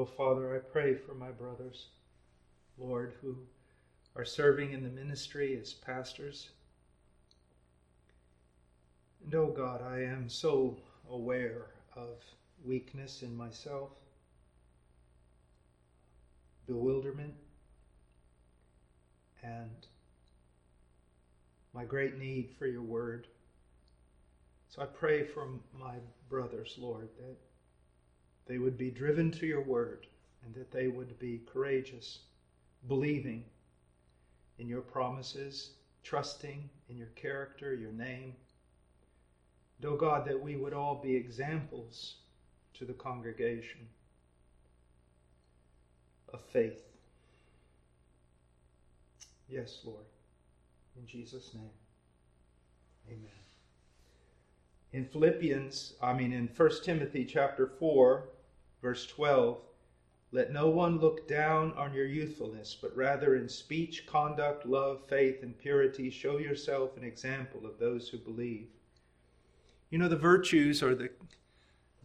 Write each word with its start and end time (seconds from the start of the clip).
Oh, 0.00 0.06
Father, 0.06 0.54
I 0.56 0.58
pray 0.60 0.94
for 0.94 1.12
my 1.12 1.30
brothers, 1.30 1.88
Lord, 2.78 3.12
who 3.20 3.36
are 4.16 4.24
serving 4.24 4.72
in 4.72 4.82
the 4.82 4.88
ministry 4.88 5.58
as 5.60 5.74
pastors. 5.74 6.48
And 9.22 9.34
oh 9.34 9.48
God, 9.48 9.82
I 9.82 10.00
am 10.00 10.30
so 10.30 10.78
aware 11.10 11.66
of 11.94 12.16
weakness 12.64 13.20
in 13.20 13.36
myself, 13.36 13.90
bewilderment, 16.66 17.34
and 19.42 19.86
my 21.74 21.84
great 21.84 22.16
need 22.16 22.48
for 22.58 22.66
your 22.66 22.80
word. 22.80 23.26
So 24.70 24.80
I 24.80 24.86
pray 24.86 25.24
for 25.24 25.46
my 25.78 25.96
brothers, 26.30 26.76
Lord, 26.78 27.10
that 27.18 27.36
they 28.50 28.58
would 28.58 28.76
be 28.76 28.90
driven 28.90 29.30
to 29.30 29.46
your 29.46 29.62
word 29.62 30.08
and 30.44 30.52
that 30.56 30.72
they 30.72 30.88
would 30.88 31.16
be 31.20 31.40
courageous, 31.46 32.18
believing 32.88 33.44
in 34.58 34.66
your 34.66 34.80
promises, 34.80 35.70
trusting 36.02 36.68
in 36.88 36.96
your 36.96 37.10
character, 37.14 37.72
your 37.76 37.92
name. 37.92 38.34
And, 39.78 39.92
oh 39.92 39.96
God, 39.96 40.26
that 40.26 40.42
we 40.42 40.56
would 40.56 40.72
all 40.72 40.96
be 40.96 41.14
examples 41.14 42.16
to 42.74 42.84
the 42.84 42.92
congregation 42.92 43.86
of 46.34 46.40
faith. 46.52 46.82
Yes, 49.48 49.78
Lord. 49.84 50.06
In 50.98 51.06
Jesus' 51.06 51.54
name. 51.54 51.70
Amen. 53.06 53.30
In 54.92 55.04
Philippians, 55.04 55.94
I 56.02 56.14
mean 56.14 56.32
in 56.32 56.48
1 56.48 56.70
Timothy 56.82 57.24
chapter 57.24 57.68
4, 57.78 58.24
verse 58.82 59.06
12, 59.06 59.58
let 60.32 60.52
no 60.52 60.68
one 60.68 60.98
look 61.00 61.26
down 61.28 61.72
on 61.72 61.92
your 61.92 62.06
youthfulness, 62.06 62.76
but 62.80 62.96
rather 62.96 63.34
in 63.36 63.48
speech, 63.48 64.06
conduct, 64.06 64.64
love, 64.64 65.02
faith, 65.08 65.42
and 65.42 65.58
purity 65.58 66.10
show 66.10 66.38
yourself 66.38 66.96
an 66.96 67.04
example 67.04 67.66
of 67.66 67.78
those 67.78 68.08
who 68.08 68.18
believe. 68.18 68.68
You 69.90 69.98
know, 69.98 70.08
the 70.08 70.16
virtues 70.16 70.82
or 70.82 70.94
the 70.94 71.10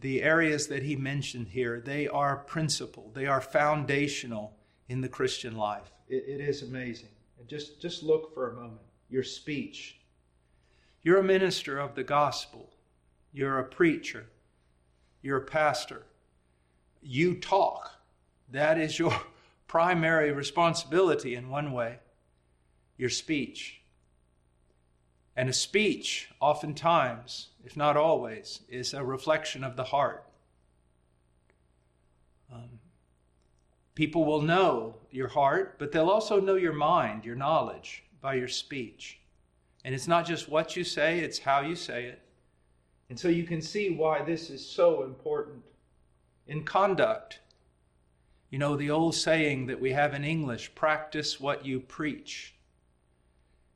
the 0.00 0.22
areas 0.22 0.66
that 0.68 0.82
he 0.82 0.94
mentioned 0.94 1.48
here, 1.48 1.80
they 1.80 2.06
are 2.06 2.36
principal, 2.36 3.10
they 3.14 3.26
are 3.26 3.40
foundational 3.40 4.54
in 4.88 5.00
the 5.00 5.08
Christian 5.08 5.56
life. 5.56 5.90
it, 6.08 6.24
it 6.26 6.40
is 6.40 6.62
amazing. 6.62 7.08
And 7.38 7.48
just, 7.48 7.80
just 7.80 8.02
look 8.02 8.32
for 8.34 8.50
a 8.50 8.54
moment. 8.54 8.80
Your 9.08 9.22
speech. 9.22 10.00
You're 11.02 11.18
a 11.18 11.24
minister 11.24 11.78
of 11.78 11.94
the 11.94 12.04
gospel. 12.04 12.70
You're 13.32 13.58
a 13.58 13.64
preacher. 13.64 14.26
You're 15.22 15.38
a 15.38 15.44
pastor. 15.44 16.02
You 17.06 17.36
talk. 17.36 17.90
That 18.50 18.78
is 18.78 18.98
your 18.98 19.18
primary 19.66 20.32
responsibility 20.32 21.34
in 21.34 21.48
one 21.48 21.72
way 21.72 21.98
your 22.96 23.10
speech. 23.10 23.80
And 25.36 25.50
a 25.50 25.52
speech, 25.52 26.30
oftentimes, 26.40 27.48
if 27.64 27.76
not 27.76 27.96
always, 27.96 28.60
is 28.68 28.94
a 28.94 29.04
reflection 29.04 29.62
of 29.62 29.76
the 29.76 29.84
heart. 29.84 30.24
Um, 32.50 32.80
people 33.94 34.24
will 34.24 34.40
know 34.40 34.96
your 35.10 35.28
heart, 35.28 35.78
but 35.78 35.92
they'll 35.92 36.08
also 36.08 36.40
know 36.40 36.54
your 36.54 36.72
mind, 36.72 37.24
your 37.24 37.36
knowledge, 37.36 38.04
by 38.22 38.34
your 38.34 38.48
speech. 38.48 39.20
And 39.84 39.94
it's 39.94 40.08
not 40.08 40.26
just 40.26 40.48
what 40.48 40.74
you 40.74 40.84
say, 40.84 41.18
it's 41.18 41.38
how 41.38 41.60
you 41.60 41.76
say 41.76 42.06
it. 42.06 42.22
And 43.10 43.18
so 43.18 43.28
you 43.28 43.44
can 43.44 43.60
see 43.60 43.90
why 43.90 44.22
this 44.22 44.48
is 44.48 44.66
so 44.66 45.04
important. 45.04 45.62
In 46.46 46.64
conduct, 46.64 47.40
you 48.50 48.58
know, 48.58 48.76
the 48.76 48.90
old 48.90 49.14
saying 49.14 49.66
that 49.66 49.80
we 49.80 49.92
have 49.92 50.14
in 50.14 50.24
English 50.24 50.74
practice 50.74 51.40
what 51.40 51.66
you 51.66 51.80
preach. 51.80 52.54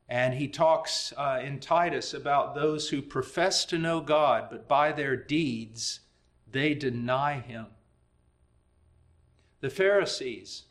And 0.08 0.34
he 0.34 0.48
talks 0.48 1.12
uh, 1.16 1.40
in 1.42 1.60
Titus 1.60 2.14
about 2.14 2.54
those 2.54 2.88
who 2.88 3.02
profess 3.02 3.64
to 3.66 3.78
know 3.78 4.00
God, 4.00 4.48
but 4.50 4.66
by 4.66 4.92
their 4.92 5.16
deeds 5.16 6.00
they 6.50 6.74
deny 6.74 7.38
him. 7.40 7.66
The 9.60 9.70
Pharisees, 9.70 10.64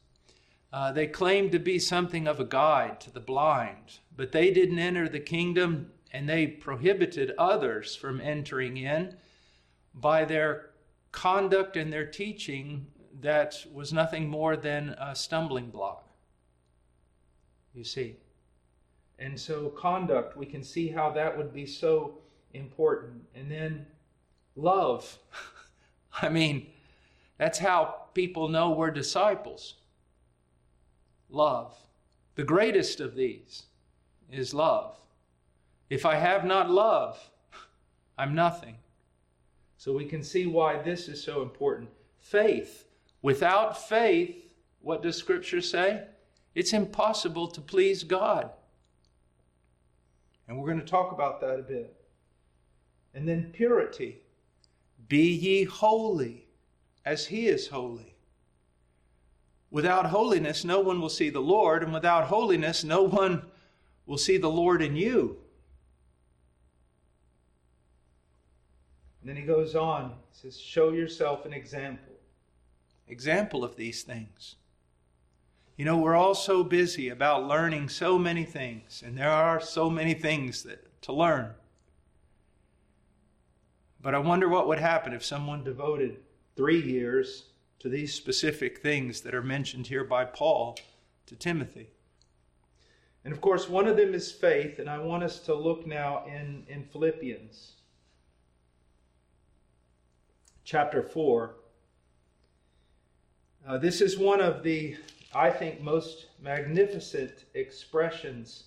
uh, 0.74 0.92
they 0.92 1.08
claimed 1.08 1.52
to 1.52 1.60
be 1.60 1.80
something 1.80 2.28
of 2.28 2.40
a 2.40 2.46
guide 2.46 3.00
to 3.02 3.12
the 3.12 3.20
blind, 3.20 4.00
but 4.16 4.32
they 4.32 4.52
didn't 4.52 4.80
enter 4.80 5.08
the 5.08 5.20
kingdom 5.20 5.92
and 6.12 6.28
they 6.28 6.48
prohibited 6.48 7.32
others 7.38 7.96
from 7.96 8.20
entering 8.20 8.78
in 8.78 9.16
by 9.94 10.26
their 10.26 10.69
conduct 11.12 11.76
and 11.78 11.92
their 11.92 12.06
teaching 12.06 12.88
that 13.22 13.66
was 13.74 13.92
nothing 13.92 14.30
more 14.30 14.56
than 14.56 14.90
a 15.00 15.16
stumbling 15.16 15.70
block. 15.70 16.08
You 17.74 17.84
see. 17.84 18.16
And 19.18 19.38
so, 19.38 19.70
conduct, 19.70 20.38
we 20.38 20.46
can 20.46 20.64
see 20.64 20.88
how 20.88 21.12
that 21.12 21.38
would 21.38 21.54
be 21.54 21.66
so 21.66 22.20
important. 22.54 23.22
And 23.36 23.52
then, 23.52 23.86
love. 24.56 25.18
I 26.22 26.30
mean, 26.30 26.68
that's 27.38 27.60
how 27.60 28.06
people 28.14 28.48
know 28.48 28.72
we're 28.72 28.92
disciples. 28.92 29.76
Love. 31.30 31.76
The 32.36 32.44
greatest 32.44 33.02
of 33.02 33.16
these 33.16 33.64
is 34.32 34.54
love. 34.54 34.96
If 35.90 36.06
I 36.06 36.16
have 36.16 36.46
not 36.46 36.70
love, 36.70 37.20
I'm 38.18 38.34
nothing. 38.34 38.78
So 39.80 39.94
we 39.94 40.04
can 40.04 40.22
see 40.22 40.46
why 40.46 40.82
this 40.82 41.08
is 41.08 41.24
so 41.24 41.42
important. 41.42 41.90
Faith. 42.20 42.84
Without 43.22 43.82
faith, 43.88 44.36
what 44.82 45.02
does 45.02 45.16
Scripture 45.16 45.62
say? 45.62 46.04
It's 46.54 46.74
impossible 46.74 47.48
to 47.48 47.62
please 47.62 48.04
God. 48.04 48.52
And 50.50 50.60
we're 50.60 50.68
going 50.68 50.82
to 50.82 50.86
talk 50.86 51.14
about 51.14 51.40
that 51.40 51.60
a 51.60 51.64
bit. 51.64 51.96
And 53.14 53.26
then 53.26 53.52
purity. 53.54 54.18
Be 55.08 55.32
ye 55.32 55.64
holy 55.64 56.50
as 57.06 57.28
he 57.28 57.48
is 57.48 57.70
holy. 57.70 58.16
Without 59.72 60.08
holiness, 60.08 60.66
no 60.66 60.82
one 60.82 61.00
will 61.00 61.08
see 61.08 61.30
the 61.30 61.40
Lord, 61.40 61.84
and 61.84 61.94
without 61.94 62.26
holiness, 62.26 62.84
no 62.84 63.04
one 63.04 63.44
will 64.06 64.18
see 64.18 64.36
the 64.36 64.50
Lord 64.50 64.82
in 64.82 64.98
you. 64.98 65.38
And 69.22 69.30
then 69.30 69.36
he 69.36 69.44
goes 69.44 69.76
on, 69.76 70.12
he 70.32 70.40
says, 70.40 70.60
Show 70.60 70.92
yourself 70.92 71.46
an 71.46 71.54
example. 71.54 72.14
Example 73.08 73.64
of 73.64 73.76
these 73.76 74.04
things. 74.04 74.56
You 75.76 75.86
know, 75.86 75.98
we're 75.98 76.16
all 76.16 76.36
so 76.36 76.64
busy 76.64 77.10
about 77.10 77.48
learning 77.48 77.90
so 77.90 78.20
many 78.20 78.44
things, 78.44 79.02
and 79.06 79.18
there 79.18 79.32
are 79.32 79.62
so 79.62 79.90
many 79.90 80.14
things 80.14 80.64
that, 80.64 81.02
to 81.04 81.14
learn. 81.14 81.52
But 84.02 84.16
I 84.16 84.20
wonder 84.20 84.48
what 84.48 84.68
would 84.68 84.80
happen 84.80 85.14
if 85.14 85.24
someone 85.24 85.64
devoted 85.64 86.18
three 86.56 86.82
years 86.82 87.46
to 87.80 87.90
these 87.90 88.14
specific 88.14 88.80
things 88.82 89.22
that 89.22 89.34
are 89.34 89.42
mentioned 89.42 89.88
here 89.88 90.04
by 90.04 90.26
Paul 90.26 90.78
to 91.26 91.36
Timothy. 91.36 91.90
And 93.24 93.34
of 93.34 93.42
course, 93.42 93.70
one 93.70 93.88
of 93.88 93.98
them 93.98 94.14
is 94.14 94.32
faith, 94.32 94.80
and 94.80 94.90
I 94.90 95.00
want 95.00 95.24
us 95.24 95.40
to 95.42 95.54
look 95.54 95.86
now 95.86 96.26
in, 96.26 96.66
in 96.68 96.84
Philippians 96.84 97.76
chapter 100.70 101.02
4. 101.02 101.56
Uh, 103.68 103.78
this 103.80 104.02
is 104.02 104.20
one 104.20 104.40
of 104.40 104.62
the 104.62 104.96
I 105.34 105.52
think, 105.52 105.82
most 105.82 106.28
magnificent 106.42 107.46
expressions 107.54 108.66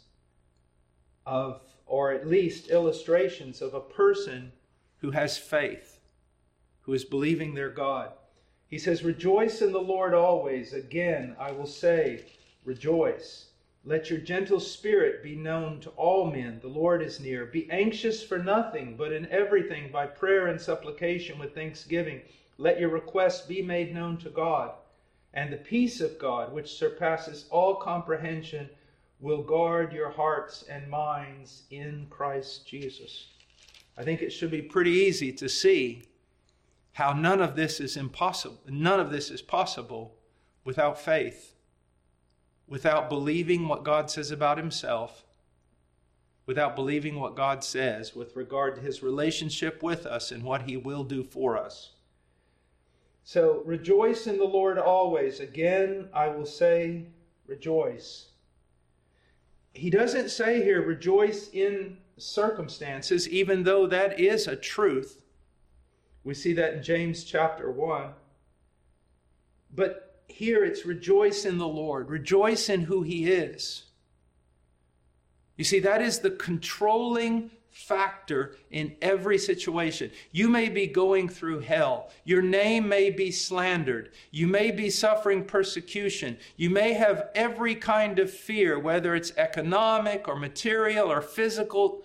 of, 1.27 1.61
or 1.87 2.13
at 2.13 2.27
least 2.27 2.71
illustrations 2.71 3.61
of 3.63 3.75
a 3.75 3.81
person 3.81 4.53
who 4.99 5.11
has 5.11 5.39
faith, 5.39 6.01
who 6.81 6.93
is 6.93 7.05
believing 7.05 7.55
their 7.55 7.71
God. 7.71 8.13
He 8.69 8.79
says, 8.79 9.03
Rejoice 9.03 9.61
in 9.61 9.73
the 9.73 9.81
Lord 9.81 10.15
always. 10.15 10.73
Again, 10.73 11.37
I 11.39 11.51
will 11.51 11.67
say, 11.67 12.25
Rejoice. 12.65 13.47
Let 13.85 14.11
your 14.11 14.21
gentle 14.21 14.61
spirit 14.61 15.23
be 15.23 15.35
known 15.35 15.81
to 15.81 15.91
all 15.91 16.31
men. 16.31 16.61
The 16.61 16.69
Lord 16.69 17.03
is 17.03 17.21
near. 17.21 17.47
Be 17.47 17.69
anxious 17.71 18.23
for 18.23 18.39
nothing, 18.39 18.97
but 18.97 19.13
in 19.13 19.27
everything, 19.31 19.91
by 19.91 20.07
prayer 20.07 20.47
and 20.47 20.61
supplication 20.61 21.39
with 21.39 21.55
thanksgiving, 21.55 22.23
let 22.59 22.79
your 22.79 22.91
requests 22.91 23.47
be 23.47 23.61
made 23.63 23.93
known 23.95 24.19
to 24.19 24.31
God 24.31 24.73
and 25.35 25.53
the 25.53 25.57
peace 25.57 26.01
of 26.01 26.19
God, 26.19 26.53
which 26.53 26.77
surpasses 26.77 27.47
all 27.51 27.77
comprehension, 27.77 28.69
will 29.21 29.43
guard 29.43 29.93
your 29.93 30.11
hearts 30.11 30.65
and 30.69 30.89
minds 30.91 31.63
in 31.71 32.07
Christ 32.11 32.67
Jesus. 32.67 33.29
I 33.97 34.03
think 34.03 34.21
it 34.21 34.31
should 34.31 34.51
be 34.51 34.63
pretty 34.63 34.91
easy 34.91 35.33
to 35.33 35.49
see 35.49 36.03
how 36.93 37.13
none 37.13 37.41
of 37.41 37.57
this 37.57 37.81
is 37.81 37.97
impossible. 37.97 38.61
None 38.69 39.01
of 39.01 39.11
this 39.11 39.31
is 39.31 39.41
possible 39.41 40.17
without 40.65 41.01
faith, 41.01 41.52
without 42.67 43.09
believing 43.09 43.69
what 43.69 43.85
God 43.85 44.11
says 44.11 44.31
about 44.31 44.59
himself, 44.59 45.25
without 46.47 46.75
believing 46.75 47.19
what 47.21 47.37
God 47.37 47.63
says 47.63 48.15
with 48.15 48.37
regard 48.37 48.77
to 48.77 48.81
his 48.81 49.03
relationship 49.03 49.83
with 49.83 50.07
us 50.07 50.33
and 50.33 50.43
what 50.43 50.63
he 50.63 50.77
will 50.77 51.05
do 51.05 51.23
for 51.23 51.57
us. 51.59 51.91
So 53.25 53.63
rejoice 53.65 54.27
in 54.27 54.39
the 54.39 54.45
Lord 54.45 54.79
always. 54.79 55.41
Again, 55.41 56.09
I 56.13 56.29
will 56.29 56.47
say, 56.47 57.07
rejoice. 57.47 58.29
He 59.75 59.91
doesn't 59.91 60.31
say 60.31 60.63
here, 60.63 60.83
rejoice 60.83 61.49
in 61.53 61.99
circumstances, 62.17 63.29
even 63.29 63.63
though 63.63 63.87
that 63.87 64.19
is 64.19 64.47
a 64.47 64.57
truth. 64.57 65.23
We 66.25 66.35
see 66.35 66.53
that 66.55 66.75
in 66.75 66.83
James 66.83 67.25
chapter 67.25 67.71
1. 67.71 68.11
But 69.75 70.12
here 70.33 70.65
it's 70.65 70.87
rejoice 70.87 71.45
in 71.45 71.59
the 71.59 71.69
Lord, 71.69 72.11
rejoice 72.11 72.69
in 72.69 72.83
who 72.83 73.03
He 73.03 73.31
is. 73.31 73.85
You 75.57 75.65
see, 75.65 75.81
that 75.81 76.03
is 76.03 76.21
the 76.21 76.31
controlling 76.31 77.51
factor 77.73 78.57
in 78.71 78.95
every 79.01 79.39
situation. 79.39 80.11
You 80.31 80.49
may 80.49 80.69
be 80.69 80.87
going 80.87 81.29
through 81.29 81.61
hell. 81.61 82.11
Your 82.25 82.43
name 82.43 82.89
may 82.89 83.11
be 83.11 83.31
slandered. 83.31 84.11
You 84.31 84.47
may 84.47 84.71
be 84.71 84.91
suffering 84.91 85.45
persecution. 85.45 86.37
You 86.57 86.69
may 86.71 86.93
have 86.93 87.31
every 87.35 87.75
kind 87.75 88.19
of 88.19 88.31
fear, 88.31 88.79
whether 88.79 89.15
it's 89.15 89.33
economic 89.37 90.29
or 90.29 90.37
material 90.37 91.11
or 91.11 91.23
physical. 91.23 92.03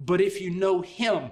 But 0.00 0.20
if 0.20 0.40
you 0.40 0.50
know 0.50 0.80
Him, 0.80 1.30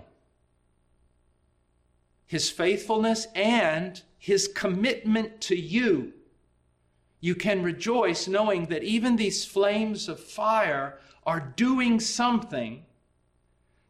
His 2.29 2.51
faithfulness, 2.51 3.27
and 3.35 4.01
His 4.19 4.47
commitment 4.47 5.41
to 5.43 5.57
you, 5.57 6.13
you 7.21 7.35
can 7.35 7.63
rejoice 7.63 8.29
knowing 8.29 8.67
that 8.67 8.85
even 8.85 9.17
these 9.17 9.45
flames 9.45 10.09
of 10.09 10.21
fire 10.21 10.99
are 11.27 11.53
doing 11.57 11.99
something 11.99 12.85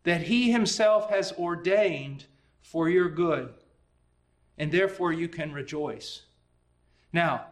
that 0.05 0.23
He 0.23 0.51
Himself 0.51 1.11
has 1.11 1.33
ordained 1.33 2.25
for 2.63 2.89
your 2.89 3.11
good. 3.11 3.53
And 4.57 4.73
therefore 4.73 5.13
you 5.13 5.29
can 5.29 5.53
rejoice. 5.53 6.23
Now, 7.13 7.47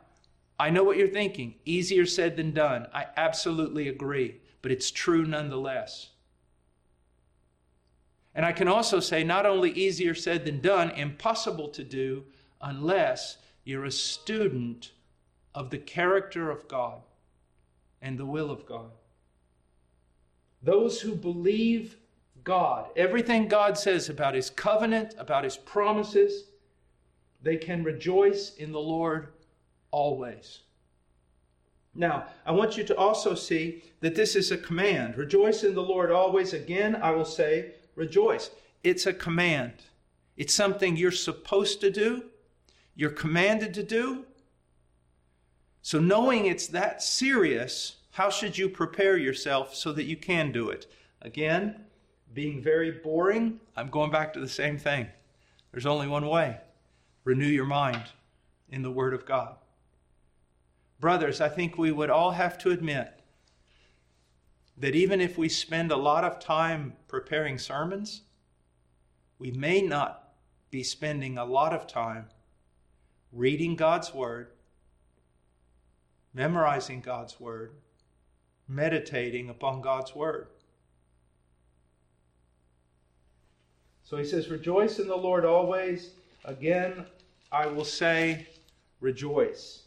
I 0.59 0.71
know 0.71 0.83
what 0.85 0.97
you're 0.97 1.09
thinking. 1.09 1.57
Easier 1.65 2.07
said 2.07 2.37
than 2.37 2.53
done. 2.53 2.87
I 2.95 3.07
absolutely 3.17 3.89
agree. 3.89 4.41
But 4.63 4.73
it's 4.73 4.91
true 4.91 5.27
nonetheless. 5.27 6.11
And 8.37 8.45
I 8.45 8.53
can 8.53 8.69
also 8.69 9.01
say, 9.01 9.25
not 9.25 9.47
only 9.47 9.71
easier 9.71 10.15
said 10.15 10.45
than 10.45 10.61
done, 10.61 10.91
impossible 10.91 11.69
to 11.71 11.83
do 11.83 12.23
unless 12.61 13.39
you're 13.65 13.87
a 13.87 13.91
student 13.91 14.93
of 15.55 15.71
the 15.71 15.79
character 15.79 16.51
of 16.51 16.69
God 16.69 17.01
and 18.03 18.19
the 18.19 18.27
will 18.27 18.51
of 18.51 18.67
God. 18.67 18.91
Those 20.63 21.01
who 21.01 21.15
believe 21.15 21.97
God, 22.45 22.91
everything 22.95 23.49
God 23.49 23.79
says 23.79 24.11
about 24.11 24.35
His 24.35 24.51
covenant, 24.51 25.15
about 25.17 25.45
His 25.45 25.57
promises, 25.57 26.45
they 27.41 27.57
can 27.57 27.85
rejoice 27.85 28.55
in 28.57 28.71
the 28.71 28.79
Lord 28.79 29.29
always. 29.91 30.61
Now, 31.95 32.27
I 32.45 32.53
want 32.53 32.77
you 32.77 32.85
to 32.85 32.97
also 32.99 33.35
see 33.35 33.83
that 34.01 34.15
this 34.15 34.37
is 34.37 34.53
a 34.53 34.59
command. 34.59 35.17
Rejoice 35.17 35.65
in 35.65 35.75
the 35.75 35.83
Lord 35.83 36.11
always. 36.11 36.53
Again, 36.53 36.97
I 36.97 37.13
will 37.13 37.25
say, 37.25 37.73
rejoice. 37.97 38.51
It's 38.85 39.07
a 39.07 39.13
command. 39.13 39.73
It's 40.37 40.55
something 40.55 40.97
you're 40.97 41.11
supposed 41.11 41.81
to 41.81 41.91
do, 41.91 42.25
you're 42.95 43.11
commanded 43.11 43.75
to 43.75 43.83
do. 43.83 44.25
So, 45.83 45.99
knowing 45.99 46.47
it's 46.47 46.67
that 46.69 47.03
serious, 47.03 47.97
how 48.13 48.31
should 48.31 48.57
you 48.57 48.69
prepare 48.69 49.17
yourself 49.17 49.75
so 49.75 49.93
that 49.93 50.05
you 50.05 50.17
can 50.17 50.53
do 50.53 50.69
it? 50.69 50.87
Again, 51.23 51.85
being 52.33 52.63
very 52.63 52.91
boring, 52.91 53.61
I'm 53.77 53.89
going 53.89 54.11
back 54.11 54.33
to 54.35 54.41
the 54.41 54.49
same 54.49 54.79
thing. 54.79 55.09
There's 55.73 55.87
only 55.87 56.09
one 56.09 56.27
way 56.27 56.59
renew 57.25 57.47
your 57.47 57.67
mind 57.67 58.03
in 58.71 58.83
the 58.83 58.91
Word 58.91 59.13
of 59.13 59.27
God. 59.27 59.57
Brothers, 61.01 61.41
I 61.41 61.49
think 61.49 61.77
we 61.77 61.93
would 61.93 62.11
all 62.11 62.31
have 62.31 62.57
to 62.59 62.71
admit 62.71 63.16
that 64.79 64.95
even 64.95 65.21
if 65.21 65.39
we 65.39 65.49
spend 65.49 65.91
a 65.91 65.97
lot 65.97 66.25
of 66.25 66.39
time 66.39 66.93
preparing 67.09 67.59
sermons, 67.59 68.23
we 69.39 69.51
may 69.51 69.81
not 69.81 70.35
be 70.71 70.83
spending 70.83 71.39
a 71.39 71.45
lot 71.45 71.73
of 71.73 71.87
time 71.87 72.27
reading 73.33 73.77
God's 73.77 74.13
Word, 74.13 74.49
memorizing 76.35 77.01
God's 77.01 77.41
Word, 77.41 77.73
meditating 78.69 79.49
upon 79.49 79.81
God's 79.81 80.15
Word. 80.15 80.49
So 84.03 84.17
he 84.17 84.25
says, 84.25 84.49
Rejoice 84.49 84.99
in 84.99 85.09
the 85.09 85.17
Lord 85.17 85.45
always. 85.45 86.11
Again, 86.45 87.07
I 87.51 87.67
will 87.67 87.85
say, 87.85 88.47
Rejoice. 89.01 89.83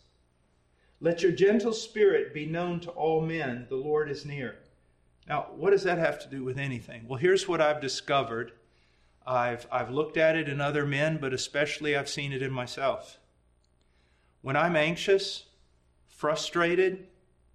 Let 1.02 1.22
your 1.22 1.32
gentle 1.32 1.74
spirit 1.74 2.34
be 2.34 2.46
known 2.46 2.80
to 2.82 2.90
all 2.92 3.22
men. 3.22 3.66
The 3.70 3.76
Lord 3.76 4.10
is 4.10 4.26
near. 4.26 4.58
Now, 5.30 5.46
what 5.56 5.70
does 5.70 5.84
that 5.84 6.00
have 6.00 6.20
to 6.24 6.28
do 6.28 6.44
with 6.44 6.58
anything? 6.58 7.08
Well, 7.08 7.20
here's 7.20 7.48
what 7.48 7.62
I've 7.62 7.80
discovered. 7.80 8.52
I've, 9.28 9.68
I've 9.72 9.92
looked 9.92 10.18
at 10.18 10.36
it 10.36 10.50
in 10.50 10.60
other 10.60 10.88
men, 10.88 11.20
but 11.22 11.34
especially 11.34 11.96
I've 11.96 12.10
seen 12.10 12.34
it 12.34 12.42
in 12.42 12.52
myself. 12.52 13.20
When 14.42 14.56
I'm 14.56 14.76
anxious, 14.76 15.46
frustrated, 16.08 17.08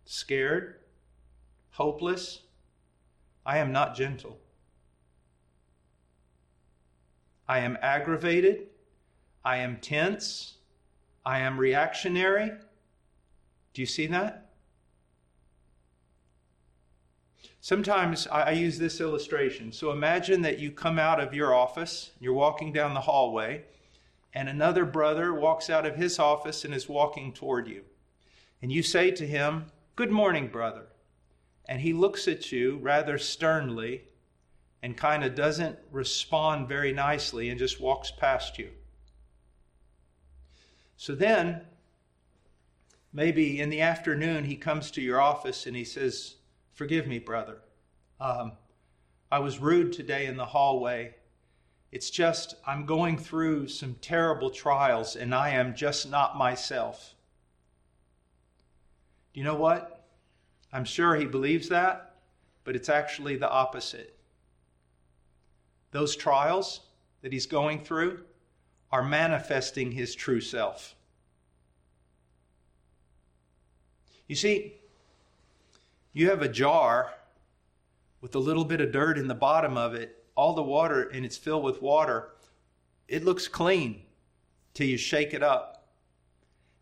scared, 0.05 0.77
hopeless, 1.71 2.43
I 3.45 3.59
am 3.59 3.73
not 3.73 3.97
gentle. 3.97 4.39
I 7.49 7.59
am 7.59 7.77
aggravated. 7.83 8.69
I 9.45 9.57
am 9.59 9.79
tense. 9.79 10.59
I 11.27 11.41
am 11.41 11.59
reactionary. 11.59 12.53
Do 13.73 13.83
you 13.83 13.87
see 13.87 14.07
that? 14.07 14.44
Sometimes 17.65 18.27
I 18.27 18.51
use 18.51 18.79
this 18.79 19.01
illustration. 19.01 19.73
So 19.73 19.91
imagine 19.91 20.43
that 20.43 20.59
you 20.59 20.71
come 20.71 20.99
out 20.99 21.19
of 21.19 21.33
your 21.33 21.55
office, 21.55 22.11
you're 22.21 22.35
walking 22.35 22.75
down 22.75 22.93
the 22.93 23.01
hallway, 23.01 23.65
and 24.35 24.51
another 24.51 24.85
brother 24.85 25.33
walks 25.33 25.71
out 25.71 25.87
of 25.87 25.97
his 25.97 26.19
office 26.19 26.67
and 26.67 26.75
is 26.75 26.91
walking 26.91 27.33
toward 27.33 27.67
you. 27.67 27.85
And 28.61 28.71
you 28.71 28.83
say 28.83 29.11
to 29.13 29.27
him, 29.27 29.65
Good 29.97 30.11
morning, 30.11 30.49
brother. 30.49 30.89
And 31.65 31.81
he 31.81 31.95
looks 31.95 32.29
at 32.29 32.53
you 32.53 32.77
rather 32.83 33.17
sternly 33.17 34.03
and 34.83 34.95
kind 34.95 35.25
of 35.25 35.35
doesn't 35.35 35.79
respond 35.91 36.69
very 36.69 36.93
nicely 36.93 37.49
and 37.49 37.59
just 37.59 37.81
walks 37.81 38.11
past 38.11 38.59
you. 38.59 38.69
So 40.99 41.15
then, 41.15 41.63
maybe 43.11 43.59
in 43.59 43.71
the 43.71 43.81
afternoon, 43.81 44.45
he 44.45 44.57
comes 44.57 44.91
to 44.91 45.01
your 45.01 45.19
office 45.19 45.65
and 45.65 45.75
he 45.75 45.85
says, 45.85 46.35
Forgive 46.75 47.07
me, 47.07 47.19
brother. 47.19 47.59
Um, 48.21 48.53
I 49.33 49.39
was 49.39 49.59
rude 49.59 49.93
today 49.93 50.27
in 50.27 50.37
the 50.37 50.45
hallway. 50.45 51.15
It's 51.91 52.11
just, 52.11 52.57
I'm 52.67 52.85
going 52.85 53.17
through 53.17 53.69
some 53.69 53.97
terrible 54.01 54.51
trials 54.51 55.17
and 55.17 55.35
I 55.35 55.51
am 55.51 55.75
just 55.75 56.11
not 56.11 56.37
myself. 56.37 57.15
Do 59.33 59.41
you 59.41 59.45
know 59.45 59.55
what? 59.55 60.07
I'm 60.73 60.85
sure 60.85 61.15
he 61.15 61.25
believes 61.25 61.69
that, 61.69 62.17
but 62.65 62.77
it's 62.77 62.89
actually 62.89 63.37
the 63.37 63.51
opposite 63.51 64.15
those 65.95 66.17
trials 66.17 66.81
that 67.23 67.33
he's 67.33 67.47
going 67.47 67.79
through 67.85 68.21
are 68.91 69.03
manifesting 69.03 69.93
his 69.93 70.13
true 70.13 70.41
self. 70.41 70.97
You 74.27 74.35
see, 74.35 74.75
you 76.15 76.31
have 76.31 76.41
a 76.43 76.49
jar 76.49 77.13
with 78.21 78.35
a 78.35 78.39
little 78.39 78.65
bit 78.65 78.81
of 78.81 78.93
dirt 78.93 79.19
in 79.19 79.29
the 79.29 79.35
bottom 79.35 79.77
of 79.77 79.95
it, 79.95 80.25
all 80.37 80.55
the 80.55 80.63
water, 80.63 81.03
and 81.09 81.27
it's 81.27 81.37
filled 81.37 81.65
with 81.65 81.83
water. 81.83 82.31
It 83.09 83.25
looks 83.25 83.49
clean 83.49 84.03
till 84.73 84.87
you 84.87 84.97
shake 84.97 85.35
it 85.35 85.43
up. 85.43 85.89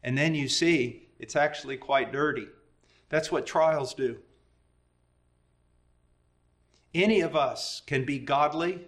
And 0.04 0.16
then 0.16 0.34
you 0.34 0.48
see 0.48 1.08
it's 1.18 1.34
actually 1.34 1.78
quite 1.78 2.12
dirty. 2.12 2.46
That's 3.08 3.32
what 3.32 3.46
trials 3.46 3.94
do. 3.94 4.18
Any 6.94 7.20
of 7.20 7.34
us 7.34 7.80
can 7.86 8.04
be 8.04 8.18
godly 8.18 8.86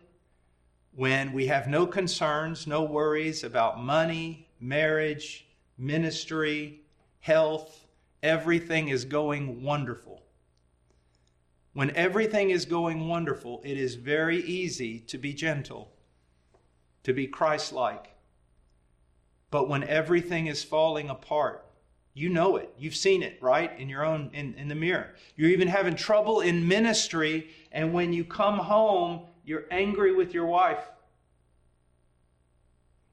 when 0.95 1.33
we 1.33 1.47
have 1.47 1.69
no 1.69 1.87
concerns, 1.87 2.67
no 2.67 2.83
worries 2.85 3.45
about 3.45 3.83
money, 3.83 4.47
marriage, 4.61 5.47
ministry, 5.79 6.83
health, 7.21 7.87
everything 8.23 8.89
is 8.89 9.05
going 9.05 9.63
wonderful. 9.63 10.23
When 11.75 11.91
everything 11.97 12.51
is 12.51 12.65
going 12.65 13.09
wonderful, 13.09 13.61
it 13.65 13.77
is 13.77 13.97
very 13.97 14.41
easy 14.41 15.01
to 15.01 15.19
be 15.19 15.35
gentle, 15.35 15.93
to 17.03 17.13
be 17.13 17.27
Christ 17.27 17.73
like. 17.73 18.15
But 19.51 19.69
when 19.69 19.83
everything 19.85 20.47
is 20.47 20.63
falling 20.63 21.11
apart, 21.11 21.65
you 22.15 22.29
know 22.29 22.57
it. 22.57 22.73
You've 22.79 22.95
seen 22.95 23.25
it, 23.25 23.39
right? 23.43 23.77
In 23.77 23.89
your 23.89 24.05
own 24.05 24.31
in, 24.33 24.55
in 24.55 24.69
the 24.69 24.77
mirror. 24.77 25.15
You're 25.35 25.51
even 25.51 25.67
having 25.67 25.97
trouble 25.97 26.41
in 26.41 26.67
ministry, 26.67 27.51
and 27.73 27.93
when 27.93 28.13
you 28.13 28.25
come 28.25 28.59
home, 28.59 29.23
you're 29.45 29.65
angry 29.73 30.15
with 30.15 30.33
your 30.33 30.47
wife. 30.47 30.87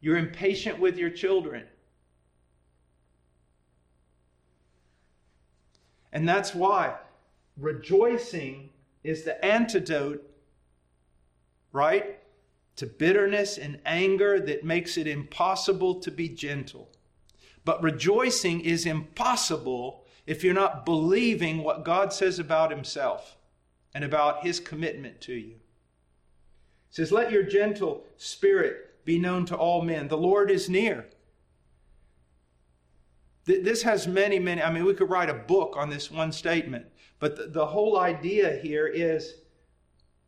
You're 0.01 0.17
impatient 0.17 0.79
with 0.79 0.97
your 0.97 1.09
children. 1.09 1.65
And 6.13 6.29
that's 6.29 6.53
why 6.53 6.95
rejoicing 7.57 8.69
is 9.03 9.23
the 9.23 9.43
antidote, 9.43 10.23
right, 11.71 12.19
to 12.75 12.85
bitterness 12.85 13.57
and 13.57 13.79
anger 13.85 14.39
that 14.39 14.63
makes 14.63 14.97
it 14.97 15.07
impossible 15.07 15.95
to 15.95 16.11
be 16.11 16.29
gentle. 16.29 16.89
But 17.63 17.83
rejoicing 17.83 18.61
is 18.61 18.85
impossible 18.85 20.05
if 20.25 20.43
you're 20.43 20.53
not 20.53 20.85
believing 20.85 21.63
what 21.63 21.85
God 21.85 22.13
says 22.13 22.39
about 22.39 22.71
Himself 22.71 23.37
and 23.93 24.03
about 24.03 24.43
His 24.43 24.59
commitment 24.59 25.21
to 25.21 25.33
you. 25.33 25.55
It 25.55 26.95
says, 26.95 27.11
Let 27.11 27.31
your 27.31 27.43
gentle 27.43 28.03
spirit 28.17 29.05
be 29.05 29.19
known 29.19 29.45
to 29.47 29.55
all 29.55 29.81
men. 29.81 30.07
The 30.07 30.17
Lord 30.17 30.49
is 30.51 30.69
near. 30.69 31.07
This 33.45 33.81
has 33.83 34.07
many, 34.07 34.37
many, 34.37 34.61
I 34.61 34.71
mean, 34.71 34.85
we 34.85 34.93
could 34.93 35.09
write 35.09 35.29
a 35.29 35.33
book 35.33 35.75
on 35.75 35.89
this 35.89 36.11
one 36.11 36.31
statement, 36.31 36.85
but 37.19 37.35
the, 37.35 37.47
the 37.47 37.65
whole 37.65 37.99
idea 37.99 38.59
here 38.61 38.87
is 38.87 39.35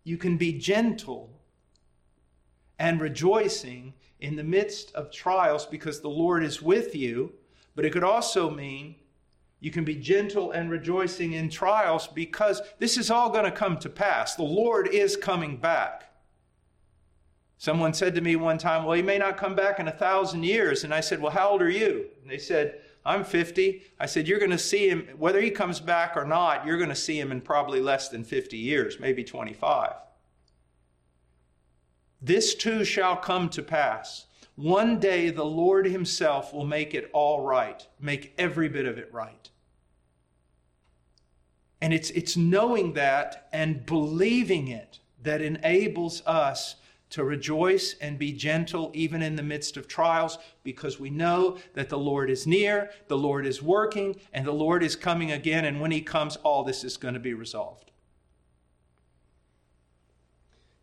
you 0.03 0.17
can 0.17 0.35
be 0.35 0.53
gentle 0.53 1.29
and 2.79 2.99
rejoicing 2.99 3.93
in 4.19 4.35
the 4.35 4.43
midst 4.43 4.93
of 4.95 5.11
trials 5.11 5.65
because 5.65 6.01
the 6.01 6.09
Lord 6.09 6.43
is 6.43 6.61
with 6.61 6.95
you, 6.95 7.33
but 7.75 7.85
it 7.85 7.91
could 7.91 8.03
also 8.03 8.49
mean 8.49 8.95
you 9.59 9.71
can 9.71 9.85
be 9.85 9.95
gentle 9.95 10.51
and 10.51 10.69
rejoicing 10.69 11.33
in 11.33 11.49
trials 11.49 12.07
because 12.07 12.61
this 12.79 12.97
is 12.97 13.09
all 13.09 13.29
going 13.29 13.45
to 13.45 13.51
come 13.51 13.77
to 13.77 13.89
pass. 13.89 14.35
The 14.35 14.43
Lord 14.43 14.87
is 14.89 15.15
coming 15.15 15.55
back. 15.55 16.11
Someone 17.57 17.93
said 17.93 18.13
to 18.15 18.21
me 18.21 18.35
one 18.35 18.57
time, 18.57 18.83
Well, 18.83 18.97
he 18.97 19.01
may 19.01 19.17
not 19.17 19.37
come 19.37 19.55
back 19.55 19.79
in 19.79 19.87
a 19.87 19.91
thousand 19.91 20.43
years. 20.43 20.83
And 20.83 20.93
I 20.93 20.99
said, 20.99 21.21
Well, 21.21 21.31
how 21.31 21.51
old 21.51 21.61
are 21.61 21.69
you? 21.69 22.07
And 22.21 22.29
they 22.29 22.37
said, 22.37 22.81
I'm 23.05 23.23
50. 23.23 23.81
I 23.99 24.05
said, 24.05 24.27
You're 24.27 24.39
going 24.39 24.51
to 24.51 24.57
see 24.57 24.89
him, 24.89 25.07
whether 25.17 25.41
he 25.41 25.51
comes 25.51 25.79
back 25.79 26.15
or 26.15 26.25
not, 26.25 26.65
you're 26.65 26.77
going 26.77 26.89
to 26.89 26.95
see 26.95 27.19
him 27.19 27.31
in 27.31 27.41
probably 27.41 27.81
less 27.81 28.09
than 28.09 28.23
50 28.23 28.57
years, 28.57 28.99
maybe 28.99 29.23
25. 29.23 29.93
This 32.21 32.55
too 32.55 32.85
shall 32.85 33.17
come 33.17 33.49
to 33.49 33.61
pass. 33.61 34.27
One 34.55 34.99
day 34.99 35.29
the 35.29 35.45
Lord 35.45 35.85
Himself 35.85 36.53
will 36.53 36.65
make 36.65 36.93
it 36.93 37.09
all 37.11 37.41
right, 37.41 37.85
make 37.99 38.33
every 38.37 38.69
bit 38.69 38.85
of 38.85 38.97
it 38.97 39.11
right. 39.11 39.49
And 41.81 41.93
it's, 41.93 42.11
it's 42.11 42.37
knowing 42.37 42.93
that 42.93 43.49
and 43.51 43.85
believing 43.85 44.69
it 44.69 44.99
that 45.21 45.41
enables 45.41 46.25
us 46.25 46.75
to 47.13 47.23
rejoice 47.23 47.95
and 48.01 48.17
be 48.17 48.33
gentle 48.33 48.89
even 48.95 49.21
in 49.21 49.35
the 49.35 49.43
midst 49.43 49.77
of 49.77 49.87
trials 49.87 50.39
because 50.63 50.99
we 50.99 51.11
know 51.11 51.57
that 51.75 51.87
the 51.89 51.97
Lord 51.97 52.29
is 52.31 52.47
near, 52.47 52.89
the 53.07 53.17
Lord 53.17 53.45
is 53.45 53.61
working, 53.61 54.15
and 54.33 54.45
the 54.45 54.51
Lord 54.51 54.81
is 54.81 54.95
coming 54.95 55.31
again. 55.31 55.63
And 55.63 55.79
when 55.79 55.91
He 55.91 56.01
comes, 56.01 56.37
all 56.37 56.63
this 56.63 56.83
is 56.83 56.97
going 56.97 57.13
to 57.13 57.19
be 57.19 57.35
resolved. 57.35 57.91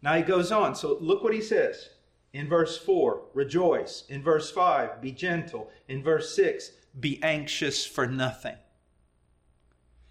Now 0.03 0.15
he 0.15 0.23
goes 0.23 0.53
on. 0.53 0.75
So 0.77 0.97
look 1.01 1.23
what 1.23 1.35
he 1.35 1.43
says 1.43 1.91
in 2.33 2.49
verse 2.49 2.79
4 2.79 3.23
rejoice. 3.35 4.05
In 4.09 4.23
verse 4.23 4.51
5, 4.51 5.01
be 5.01 5.13
gentle. 5.13 5.69
In 5.89 6.03
verse 6.03 6.35
6, 6.37 6.71
be 6.99 7.21
anxious 7.23 7.85
for 7.85 8.07
nothing. 8.07 8.57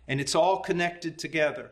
And 0.07 0.19
it's 0.19 0.35
all 0.35 0.59
connected 0.59 1.17
together. 1.17 1.71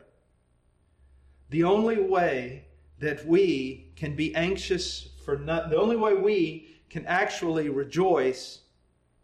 The 1.50 1.64
only 1.64 2.00
way 2.00 2.64
that 3.00 3.26
we 3.26 3.90
can 3.96 4.14
be 4.14 4.34
anxious 4.34 5.08
for 5.24 5.36
not, 5.36 5.70
the 5.70 5.76
only 5.76 5.96
way 5.96 6.14
we 6.14 6.68
can 6.90 7.06
actually 7.06 7.68
rejoice 7.68 8.60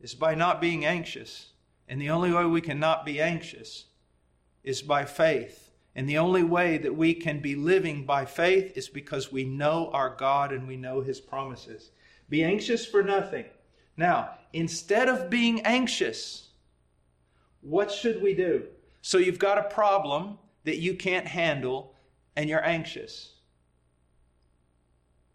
is 0.01 0.15
by 0.15 0.35
not 0.35 0.61
being 0.61 0.85
anxious. 0.85 1.49
And 1.89 2.01
the 2.01 2.11
only 2.11 2.33
way 2.33 2.45
we 2.45 2.61
can 2.61 2.79
not 2.79 3.05
be 3.05 3.21
anxious 3.21 3.87
is 4.63 4.83
by 4.83 5.05
faith. 5.05 5.71
And 5.95 6.09
the 6.09 6.19
only 6.19 6.43
way 6.43 6.79
that 6.79 6.95
we 6.95 7.15
can 7.15 7.41
be 7.41 7.55
living 7.55 8.05
by 8.05 8.25
faith 8.25 8.77
is 8.77 8.89
because 8.89 9.31
we 9.31 9.45
know 9.45 9.91
our 9.93 10.11
God 10.11 10.53
and 10.53 10.67
we 10.67 10.77
know 10.77 11.01
his 11.01 11.21
promises. 11.21 11.91
Be 12.29 12.43
anxious 12.43 12.85
for 12.85 13.03
nothing. 13.03 13.45
Now, 13.97 14.31
instead 14.53 15.09
of 15.09 15.31
being 15.31 15.61
anxious, 15.63 16.49
what 17.61 17.93
should 17.93 18.23
we 18.23 18.35
do? 18.35 18.65
So 19.03 19.19
you've 19.19 19.39
got 19.39 19.59
a 19.59 19.63
problem 19.75 20.39
that 20.65 20.79
you 20.79 20.95
can't 20.95 21.27
handle 21.27 21.95
and 22.35 22.49
you're 22.49 22.65
anxious. 22.65 23.34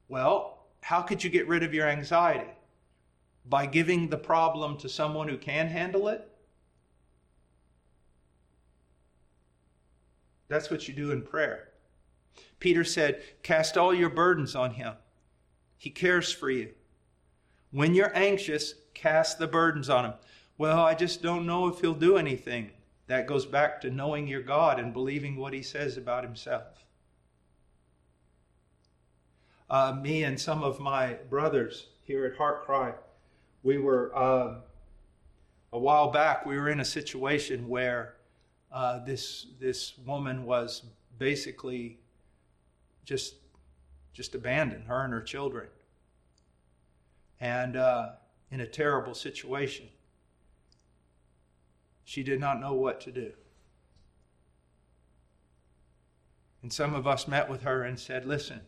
Well, 0.10 0.66
how 0.82 1.04
could 1.04 1.24
you 1.24 1.30
get 1.30 1.48
rid 1.48 1.64
of 1.64 1.74
your 1.74 1.88
anxiety? 1.88 2.50
By 3.46 3.68
giving 3.68 4.10
the 4.10 4.18
problem 4.18 4.78
to 4.80 4.90
someone 4.90 5.30
who 5.30 5.38
can 5.38 5.68
handle 5.68 6.08
it? 6.08 6.28
That's 10.48 10.72
what 10.72 10.88
you 10.88 10.96
do 10.96 11.12
in 11.12 11.22
prayer. 11.22 11.70
Peter 12.60 12.84
said, 12.84 13.22
Cast 13.44 13.78
all 13.78 13.94
your 13.94 14.10
burdens 14.10 14.56
on 14.56 14.72
him. 14.72 14.96
He 15.78 15.92
cares 15.92 16.32
for 16.32 16.50
you. 16.50 16.74
When 17.72 17.94
you're 17.94 18.16
anxious, 18.18 18.74
cast 18.96 19.38
the 19.38 19.48
burdens 19.48 19.90
on 19.90 20.06
him. 20.06 20.14
Well, 20.58 20.80
I 20.80 20.96
just 20.96 21.22
don't 21.22 21.46
know 21.46 21.68
if 21.68 21.80
he'll 21.80 21.94
do 21.94 22.18
anything. 22.18 22.72
That 23.06 23.28
goes 23.28 23.46
back 23.46 23.80
to 23.82 23.92
knowing 23.92 24.28
your 24.28 24.42
God 24.42 24.80
and 24.80 24.92
believing 24.92 25.36
what 25.36 25.54
he 25.54 25.62
says 25.62 25.98
about 25.98 26.24
himself 26.24 26.64
uh, 29.70 29.96
me 30.02 30.24
and 30.24 30.40
some 30.40 30.64
of 30.64 30.80
my 30.80 31.14
brothers 31.30 31.88
here 32.04 32.26
at 32.26 32.38
HeartCry, 32.38 32.96
we 33.64 33.78
were 33.78 34.12
uh, 34.16 34.56
a 35.72 35.80
while 35.80 36.12
back. 36.12 36.46
We 36.46 36.58
were 36.58 36.70
in 36.70 36.80
a 36.80 36.86
situation 36.86 37.68
where 37.68 38.16
uh, 38.72 39.04
this 39.06 39.48
this 39.60 39.94
woman 40.06 40.46
was 40.46 40.84
basically 41.18 42.00
just 43.06 43.36
just 44.14 44.36
abandoned, 44.36 44.86
her 44.88 45.04
and 45.04 45.14
her 45.14 45.22
children, 45.22 45.68
and 47.40 47.76
uh, 47.76 48.10
in 48.52 48.62
a 48.62 48.68
terrible 48.68 49.14
situation. 49.14 49.88
She 52.04 52.24
did 52.24 52.40
not 52.40 52.60
know 52.60 52.74
what 52.74 53.00
to 53.02 53.12
do. 53.12 53.34
And 56.64 56.74
some 56.74 56.96
of 56.96 57.06
us 57.06 57.28
met 57.28 57.48
with 57.50 57.62
her 57.62 57.84
and 57.84 58.00
said, 58.00 58.26
Listen, 58.26 58.62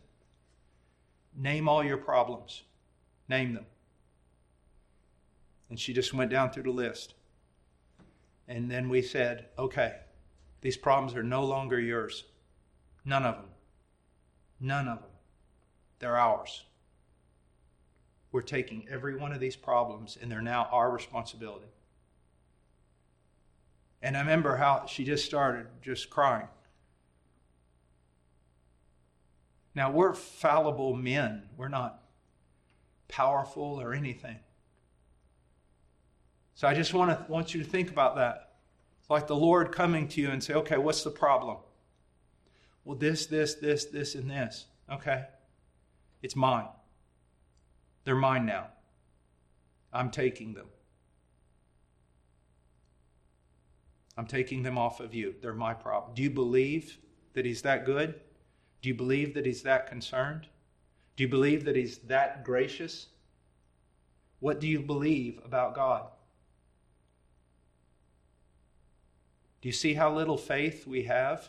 Name 1.36 1.68
all 1.68 1.84
your 1.84 1.96
problems. 1.96 2.62
Name 3.28 3.54
them. 3.54 3.66
And 5.70 5.78
she 5.78 5.92
just 5.92 6.12
went 6.12 6.30
down 6.30 6.50
through 6.50 6.64
the 6.64 6.70
list. 6.70 7.14
And 8.48 8.70
then 8.70 8.88
we 8.88 9.00
said, 9.00 9.46
okay, 9.58 9.96
these 10.60 10.76
problems 10.76 11.16
are 11.16 11.22
no 11.22 11.44
longer 11.44 11.80
yours. 11.80 12.24
None 13.04 13.24
of 13.24 13.36
them. 13.36 13.50
None 14.60 14.88
of 14.88 15.00
them. 15.00 15.10
They're 15.98 16.16
ours. 16.16 16.64
We're 18.32 18.42
taking 18.42 18.86
every 18.90 19.16
one 19.16 19.32
of 19.32 19.40
these 19.40 19.56
problems, 19.56 20.18
and 20.20 20.30
they're 20.30 20.40
now 20.40 20.68
our 20.72 20.90
responsibility. 20.90 21.66
And 24.02 24.16
I 24.16 24.20
remember 24.20 24.56
how 24.56 24.86
she 24.86 25.04
just 25.04 25.24
started 25.24 25.66
just 25.80 26.10
crying. 26.10 26.48
Now, 29.74 29.90
we're 29.90 30.14
fallible 30.14 30.94
men. 30.94 31.48
We're 31.56 31.68
not 31.68 32.02
powerful 33.08 33.80
or 33.80 33.94
anything. 33.94 34.38
So 36.54 36.68
I 36.68 36.74
just 36.74 36.92
want, 36.92 37.10
to, 37.10 37.32
want 37.32 37.54
you 37.54 37.62
to 37.62 37.68
think 37.68 37.90
about 37.90 38.16
that. 38.16 38.54
It's 39.00 39.10
like 39.10 39.26
the 39.26 39.36
Lord 39.36 39.72
coming 39.72 40.06
to 40.08 40.20
you 40.20 40.30
and 40.30 40.42
say, 40.42 40.54
okay, 40.54 40.76
what's 40.76 41.02
the 41.02 41.10
problem? 41.10 41.56
Well, 42.84 42.96
this, 42.96 43.26
this, 43.26 43.54
this, 43.54 43.86
this, 43.86 44.14
and 44.14 44.30
this. 44.30 44.66
Okay. 44.90 45.24
It's 46.22 46.36
mine. 46.36 46.68
They're 48.04 48.14
mine 48.14 48.46
now. 48.46 48.68
I'm 49.92 50.10
taking 50.10 50.54
them. 50.54 50.66
I'm 54.16 54.26
taking 54.26 54.62
them 54.62 54.78
off 54.78 55.00
of 55.00 55.14
you. 55.14 55.34
They're 55.40 55.54
my 55.54 55.74
problem. 55.74 56.14
Do 56.14 56.22
you 56.22 56.30
believe 56.30 56.98
that 57.32 57.44
He's 57.44 57.62
that 57.62 57.86
good? 57.86 58.20
Do 58.82 58.88
you 58.88 58.94
believe 58.94 59.34
that 59.34 59.46
He's 59.46 59.62
that 59.62 59.86
concerned? 59.86 60.48
Do 61.16 61.22
you 61.22 61.28
believe 61.28 61.64
that 61.64 61.76
He's 61.76 61.98
that 61.98 62.44
gracious? 62.44 63.06
What 64.40 64.60
do 64.60 64.66
you 64.66 64.80
believe 64.80 65.40
about 65.44 65.74
God? 65.74 66.08
Do 69.60 69.68
you 69.68 69.72
see 69.72 69.94
how 69.94 70.12
little 70.12 70.36
faith 70.36 70.84
we 70.84 71.04
have? 71.04 71.48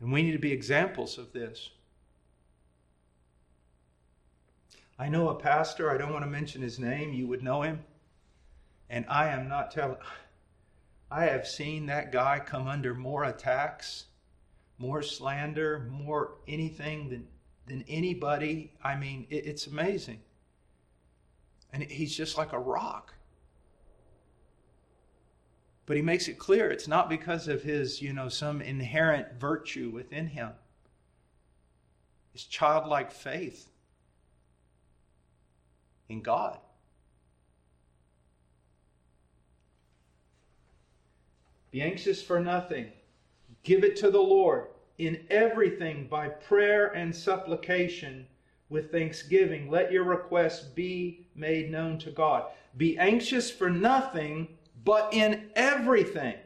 And 0.00 0.10
we 0.10 0.22
need 0.22 0.32
to 0.32 0.38
be 0.38 0.52
examples 0.52 1.18
of 1.18 1.34
this. 1.34 1.68
I 4.98 5.08
know 5.08 5.28
a 5.28 5.34
pastor, 5.34 5.90
I 5.90 5.98
don't 5.98 6.12
want 6.12 6.24
to 6.24 6.30
mention 6.30 6.62
his 6.62 6.78
name, 6.78 7.12
you 7.12 7.26
would 7.26 7.42
know 7.42 7.60
him. 7.62 7.84
And 8.88 9.04
I 9.08 9.28
am 9.28 9.48
not 9.48 9.70
telling, 9.70 9.98
I 11.10 11.24
have 11.24 11.46
seen 11.46 11.86
that 11.86 12.12
guy 12.12 12.40
come 12.40 12.66
under 12.66 12.94
more 12.94 13.24
attacks 13.24 14.06
more 14.78 15.02
slander, 15.02 15.88
more 15.90 16.34
anything 16.48 17.08
than 17.08 17.26
than 17.66 17.84
anybody. 17.88 18.72
I 18.82 18.96
mean, 18.96 19.26
it, 19.30 19.46
it's 19.46 19.66
amazing. 19.66 20.20
And 21.72 21.82
he's 21.82 22.14
just 22.14 22.36
like 22.36 22.52
a 22.52 22.58
rock. 22.58 23.14
But 25.86 25.96
he 25.96 26.02
makes 26.02 26.28
it 26.28 26.38
clear 26.38 26.70
it's 26.70 26.88
not 26.88 27.08
because 27.08 27.48
of 27.48 27.62
his, 27.62 28.00
you 28.00 28.12
know, 28.12 28.28
some 28.28 28.60
inherent 28.60 29.40
virtue 29.40 29.90
within 29.90 30.26
him. 30.26 30.50
It's 32.34 32.44
childlike 32.44 33.10
faith 33.10 33.68
in 36.08 36.22
God. 36.22 36.58
Be 41.70 41.82
anxious 41.82 42.22
for 42.22 42.38
nothing. 42.38 42.92
Give 43.62 43.84
it 43.84 43.96
to 43.96 44.10
the 44.10 44.20
Lord 44.20 44.68
in 44.98 45.24
everything 45.30 46.06
by 46.08 46.28
prayer 46.28 46.88
and 46.88 47.14
supplication 47.14 48.26
with 48.68 48.90
thanksgiving. 48.90 49.70
Let 49.70 49.92
your 49.92 50.04
requests 50.04 50.64
be 50.64 51.26
made 51.34 51.70
known 51.70 51.98
to 51.98 52.10
God. 52.10 52.44
Be 52.76 52.98
anxious 52.98 53.50
for 53.50 53.70
nothing, 53.70 54.48
but 54.84 55.12
in 55.12 55.50
everything. 55.54 56.36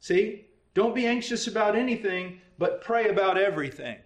See? 0.00 0.46
Don't 0.74 0.94
be 0.94 1.06
anxious 1.06 1.48
about 1.48 1.74
anything, 1.74 2.40
but 2.56 2.82
pray 2.82 3.08
about 3.08 3.36
everything. 3.36 3.96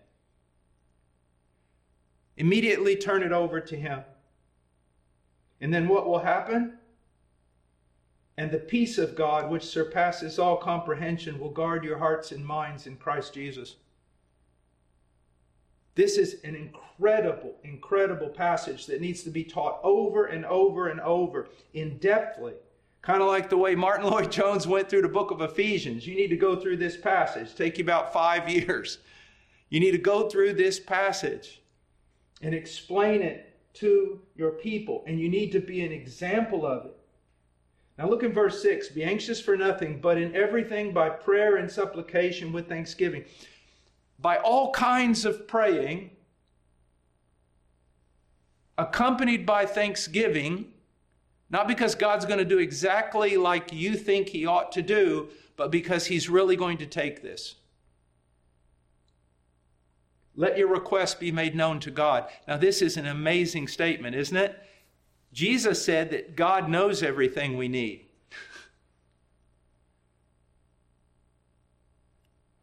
Immediately 2.38 2.96
turn 2.96 3.22
it 3.22 3.32
over 3.32 3.60
to 3.60 3.76
Him. 3.76 4.00
And 5.60 5.72
then 5.72 5.86
what 5.86 6.08
will 6.08 6.20
happen? 6.20 6.78
And 8.38 8.50
the 8.50 8.58
peace 8.58 8.96
of 8.98 9.14
God, 9.14 9.50
which 9.50 9.62
surpasses 9.62 10.38
all 10.38 10.56
comprehension, 10.56 11.38
will 11.38 11.50
guard 11.50 11.84
your 11.84 11.98
hearts 11.98 12.32
and 12.32 12.44
minds 12.44 12.86
in 12.86 12.96
Christ 12.96 13.34
Jesus. 13.34 13.76
This 15.94 16.16
is 16.16 16.42
an 16.42 16.54
incredible, 16.54 17.56
incredible 17.64 18.28
passage 18.28 18.86
that 18.86 19.02
needs 19.02 19.22
to 19.24 19.30
be 19.30 19.44
taught 19.44 19.80
over 19.82 20.26
and 20.26 20.46
over 20.46 20.88
and 20.88 21.00
over 21.00 21.48
in 21.74 21.98
depthly. 21.98 22.54
Kind 23.02 23.20
of 23.20 23.28
like 23.28 23.50
the 23.50 23.58
way 23.58 23.74
Martyn 23.74 24.06
Lloyd-Jones 24.10 24.66
went 24.66 24.88
through 24.88 25.02
the 25.02 25.08
book 25.08 25.30
of 25.30 25.42
Ephesians. 25.42 26.06
You 26.06 26.14
need 26.14 26.28
to 26.28 26.36
go 26.36 26.56
through 26.56 26.78
this 26.78 26.96
passage. 26.96 27.54
Take 27.54 27.76
you 27.76 27.84
about 27.84 28.12
five 28.12 28.48
years. 28.48 28.98
You 29.68 29.80
need 29.80 29.92
to 29.92 29.98
go 29.98 30.28
through 30.30 30.54
this 30.54 30.80
passage 30.80 31.60
and 32.40 32.54
explain 32.54 33.20
it 33.20 33.58
to 33.74 34.20
your 34.34 34.52
people. 34.52 35.04
And 35.06 35.20
you 35.20 35.28
need 35.28 35.52
to 35.52 35.60
be 35.60 35.84
an 35.84 35.92
example 35.92 36.64
of 36.64 36.86
it. 36.86 36.96
Now 37.98 38.08
look 38.08 38.22
in 38.22 38.32
verse 38.32 38.62
6 38.62 38.88
Be 38.90 39.04
anxious 39.04 39.40
for 39.40 39.56
nothing, 39.56 40.00
but 40.00 40.18
in 40.18 40.34
everything 40.34 40.92
by 40.92 41.08
prayer 41.10 41.56
and 41.56 41.70
supplication 41.70 42.52
with 42.52 42.68
thanksgiving. 42.68 43.24
By 44.18 44.38
all 44.38 44.72
kinds 44.72 45.24
of 45.24 45.48
praying, 45.48 46.10
accompanied 48.78 49.44
by 49.44 49.66
thanksgiving, 49.66 50.72
not 51.50 51.68
because 51.68 51.94
God's 51.94 52.24
going 52.24 52.38
to 52.38 52.44
do 52.44 52.58
exactly 52.58 53.36
like 53.36 53.72
you 53.72 53.96
think 53.96 54.28
He 54.28 54.46
ought 54.46 54.72
to 54.72 54.82
do, 54.82 55.28
but 55.56 55.70
because 55.70 56.06
He's 56.06 56.28
really 56.28 56.56
going 56.56 56.78
to 56.78 56.86
take 56.86 57.22
this. 57.22 57.56
Let 60.34 60.56
your 60.56 60.68
request 60.68 61.20
be 61.20 61.30
made 61.30 61.54
known 61.54 61.78
to 61.80 61.90
God. 61.90 62.26
Now, 62.48 62.56
this 62.56 62.80
is 62.80 62.96
an 62.96 63.06
amazing 63.06 63.68
statement, 63.68 64.16
isn't 64.16 64.36
it? 64.36 64.58
Jesus 65.32 65.84
said 65.84 66.10
that 66.10 66.36
God 66.36 66.68
knows 66.68 67.02
everything 67.02 67.56
we 67.56 67.68
need. 67.68 68.06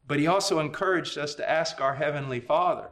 But 0.08 0.20
he 0.20 0.28
also 0.28 0.60
encouraged 0.60 1.18
us 1.18 1.36
to 1.36 1.50
ask 1.50 1.80
our 1.80 1.96
Heavenly 1.96 2.40
Father. 2.40 2.90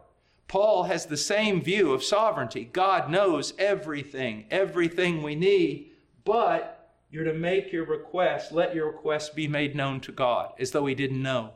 Paul 0.47 0.83
has 0.83 1.05
the 1.05 1.17
same 1.17 1.61
view 1.61 1.91
of 1.91 2.03
sovereignty. 2.03 2.69
God 2.71 3.09
knows 3.09 3.53
everything, 3.57 4.45
everything 4.49 5.21
we 5.21 5.35
need, 5.35 5.91
but 6.23 6.93
you're 7.09 7.23
to 7.23 7.33
make 7.33 7.71
your 7.71 7.85
request, 7.85 8.51
let 8.51 8.75
your 8.75 8.87
request 8.87 9.35
be 9.35 9.47
made 9.47 9.75
known 9.75 9.99
to 10.01 10.11
God, 10.11 10.53
as 10.59 10.71
though 10.71 10.85
he 10.85 10.95
didn't 10.95 11.21
know. 11.21 11.51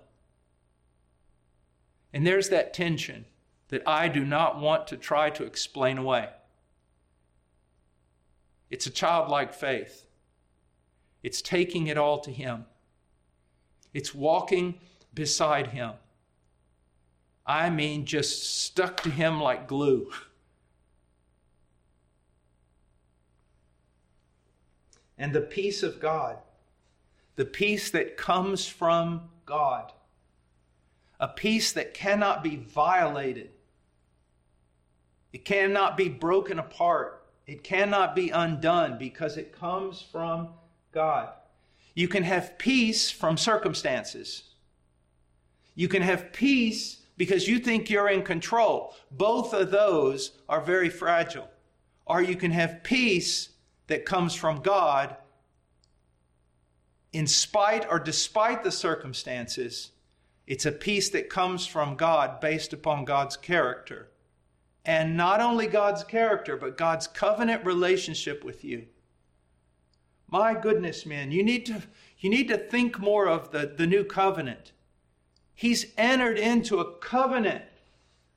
And 2.14 2.26
there's 2.26 2.50
that 2.50 2.74
tension 2.74 3.26
that 3.70 3.88
I 3.88 4.08
do 4.08 4.26
not 4.26 4.60
want 4.60 4.88
to 4.88 4.98
try 4.98 5.30
to 5.30 5.46
explain 5.46 5.98
away. 5.98 6.30
It's 8.72 8.88
a 8.88 8.90
childlike 8.90 9.54
faith. 9.54 10.06
It's 11.22 11.42
taking 11.42 11.88
it 11.88 11.98
all 11.98 12.20
to 12.22 12.32
Him. 12.32 12.66
It's 13.94 14.16
walking 14.16 14.80
beside 15.14 15.68
Him. 15.68 15.92
I 17.46 17.70
mean, 17.70 18.06
just 18.06 18.64
stuck 18.64 19.02
to 19.04 19.10
Him 19.10 19.42
like 19.42 19.68
glue. 19.68 20.10
And 25.18 25.34
the 25.34 25.42
peace 25.42 25.84
of 25.84 26.00
God, 26.00 26.38
the 27.36 27.46
peace 27.46 27.92
that 27.92 28.16
comes 28.16 28.66
from 28.66 29.30
God, 29.46 29.92
a 31.20 31.28
peace 31.28 31.74
that 31.74 31.94
cannot 31.94 32.42
be 32.42 32.56
violated, 32.56 33.52
it 35.34 35.44
cannot 35.44 35.98
be 35.98 36.08
broken 36.08 36.58
apart 36.58 37.21
it 37.52 37.66
cannot 37.66 38.16
be 38.16 38.30
undone 38.30 38.98
because 38.98 39.36
it 39.36 39.52
comes 39.52 40.02
from 40.02 40.48
God. 40.94 41.34
You 41.94 42.08
can 42.08 42.24
have 42.24 42.58
peace 42.58 43.12
from 43.12 43.36
circumstances. 43.36 44.44
You 45.76 45.90
can 45.90 46.02
have 46.02 46.32
peace 46.32 47.02
because 47.18 47.50
you 47.50 47.60
think 47.60 47.90
you're 47.90 48.08
in 48.08 48.24
control. 48.24 48.96
Both 49.12 49.54
of 49.54 49.70
those 49.70 50.32
are 50.48 50.62
very 50.62 50.90
fragile. 50.90 51.50
Or 52.06 52.22
you 52.22 52.38
can 52.38 52.52
have 52.52 52.84
peace 52.84 53.50
that 53.88 54.06
comes 54.06 54.34
from 54.34 54.62
God 54.62 55.18
in 57.12 57.28
spite 57.28 57.86
or 57.90 58.00
despite 58.00 58.64
the 58.64 58.72
circumstances. 58.72 59.92
It's 60.48 60.66
a 60.66 60.72
peace 60.72 61.10
that 61.10 61.30
comes 61.30 61.68
from 61.68 61.98
God 61.98 62.40
based 62.40 62.72
upon 62.72 63.04
God's 63.04 63.36
character 63.36 64.08
and 64.86 65.16
not 65.16 65.42
only 65.42 65.68
God's 65.68 66.04
character, 66.04 66.58
but 66.58 66.78
God's 66.78 67.08
covenant 67.08 67.66
relationship 67.66 68.44
with 68.44 68.64
you. 68.64 68.88
My 70.28 70.54
goodness, 70.54 71.06
man, 71.06 71.32
you 71.32 71.44
need 71.44 71.66
to, 71.68 71.84
you 72.20 72.30
need 72.30 72.48
to 72.48 72.58
think 72.58 73.00
more 73.00 73.28
of 73.28 73.52
the, 73.52 73.74
the 73.78 73.86
new 73.86 74.04
covenant. 74.04 74.72
He's 75.54 75.88
entered 75.98 76.40
into 76.40 76.80
a 76.80 76.98
covenant 77.00 77.66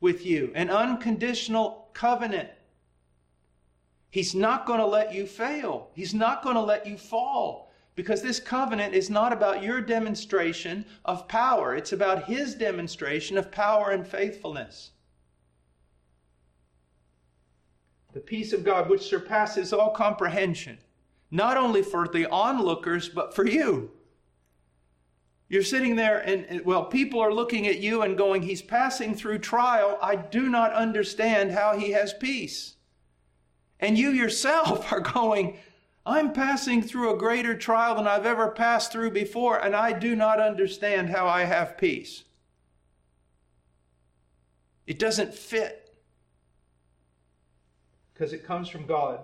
with 0.01 0.27
you, 0.27 0.53
an 0.55 0.71
unconditional 0.71 1.89
covenant. 1.95 2.51
He's 4.11 4.35
not 4.35 4.67
going 4.67 4.81
to 4.81 4.87
let 4.87 5.15
you 5.15 5.27
fail. 5.27 5.91
He's 5.95 6.15
not 6.15 6.43
going 6.43 6.57
to 6.57 6.61
let 6.61 6.87
you 6.87 6.99
fall 6.99 7.73
because 7.97 8.23
this 8.23 8.41
covenant 8.41 8.95
is 8.95 9.09
not 9.09 9.33
about 9.33 9.63
your 9.63 9.81
demonstration 9.81 10.85
of 11.05 11.29
power. 11.29 11.75
It's 11.77 11.93
about 11.93 12.25
His 12.25 12.55
demonstration 12.55 13.39
of 13.39 13.51
power 13.51 13.91
and 13.91 14.07
faithfulness. 14.07 14.91
The 18.14 18.20
peace 18.20 18.53
of 18.53 18.64
God 18.64 18.88
which 18.88 19.03
surpasses 19.03 19.72
all 19.72 19.90
comprehension, 19.90 20.79
not 21.33 21.57
only 21.57 21.83
for 21.83 22.07
the 22.07 22.31
onlookers, 22.31 23.09
but 23.09 23.35
for 23.35 23.44
you. 23.44 23.90
You're 25.48 25.64
sitting 25.64 25.96
there, 25.96 26.20
and, 26.20 26.64
well, 26.64 26.85
people 26.85 27.20
are 27.20 27.35
looking 27.35 27.66
at 27.66 27.81
you 27.81 28.03
and 28.03 28.16
going, 28.16 28.42
He's 28.42 28.62
passing 28.62 29.14
through 29.14 29.40
trial. 29.40 29.98
I 30.00 30.14
do 30.16 30.48
not 30.48 30.72
understand 30.72 31.50
how 31.50 31.77
he 31.77 31.90
has 31.90 32.14
peace. 32.14 32.77
And 33.81 33.98
you 33.98 34.11
yourself 34.11 34.90
are 34.92 35.00
going, 35.00 35.59
I'm 36.07 36.33
passing 36.33 36.83
through 36.83 37.14
a 37.14 37.18
greater 37.18 37.57
trial 37.57 37.96
than 37.96 38.07
I've 38.07 38.27
ever 38.27 38.48
passed 38.48 38.92
through 38.92 39.11
before, 39.11 39.59
and 39.59 39.74
I 39.74 39.92
do 39.92 40.14
not 40.14 40.38
understand 40.38 41.11
how 41.11 41.27
I 41.27 41.44
have 41.44 41.77
peace. 41.77 42.24
It 44.87 44.98
doesn't 44.98 45.35
fit 45.35 45.84
because 48.14 48.33
it 48.33 48.46
comes 48.46 48.68
from 48.68 48.87
God. 48.87 49.20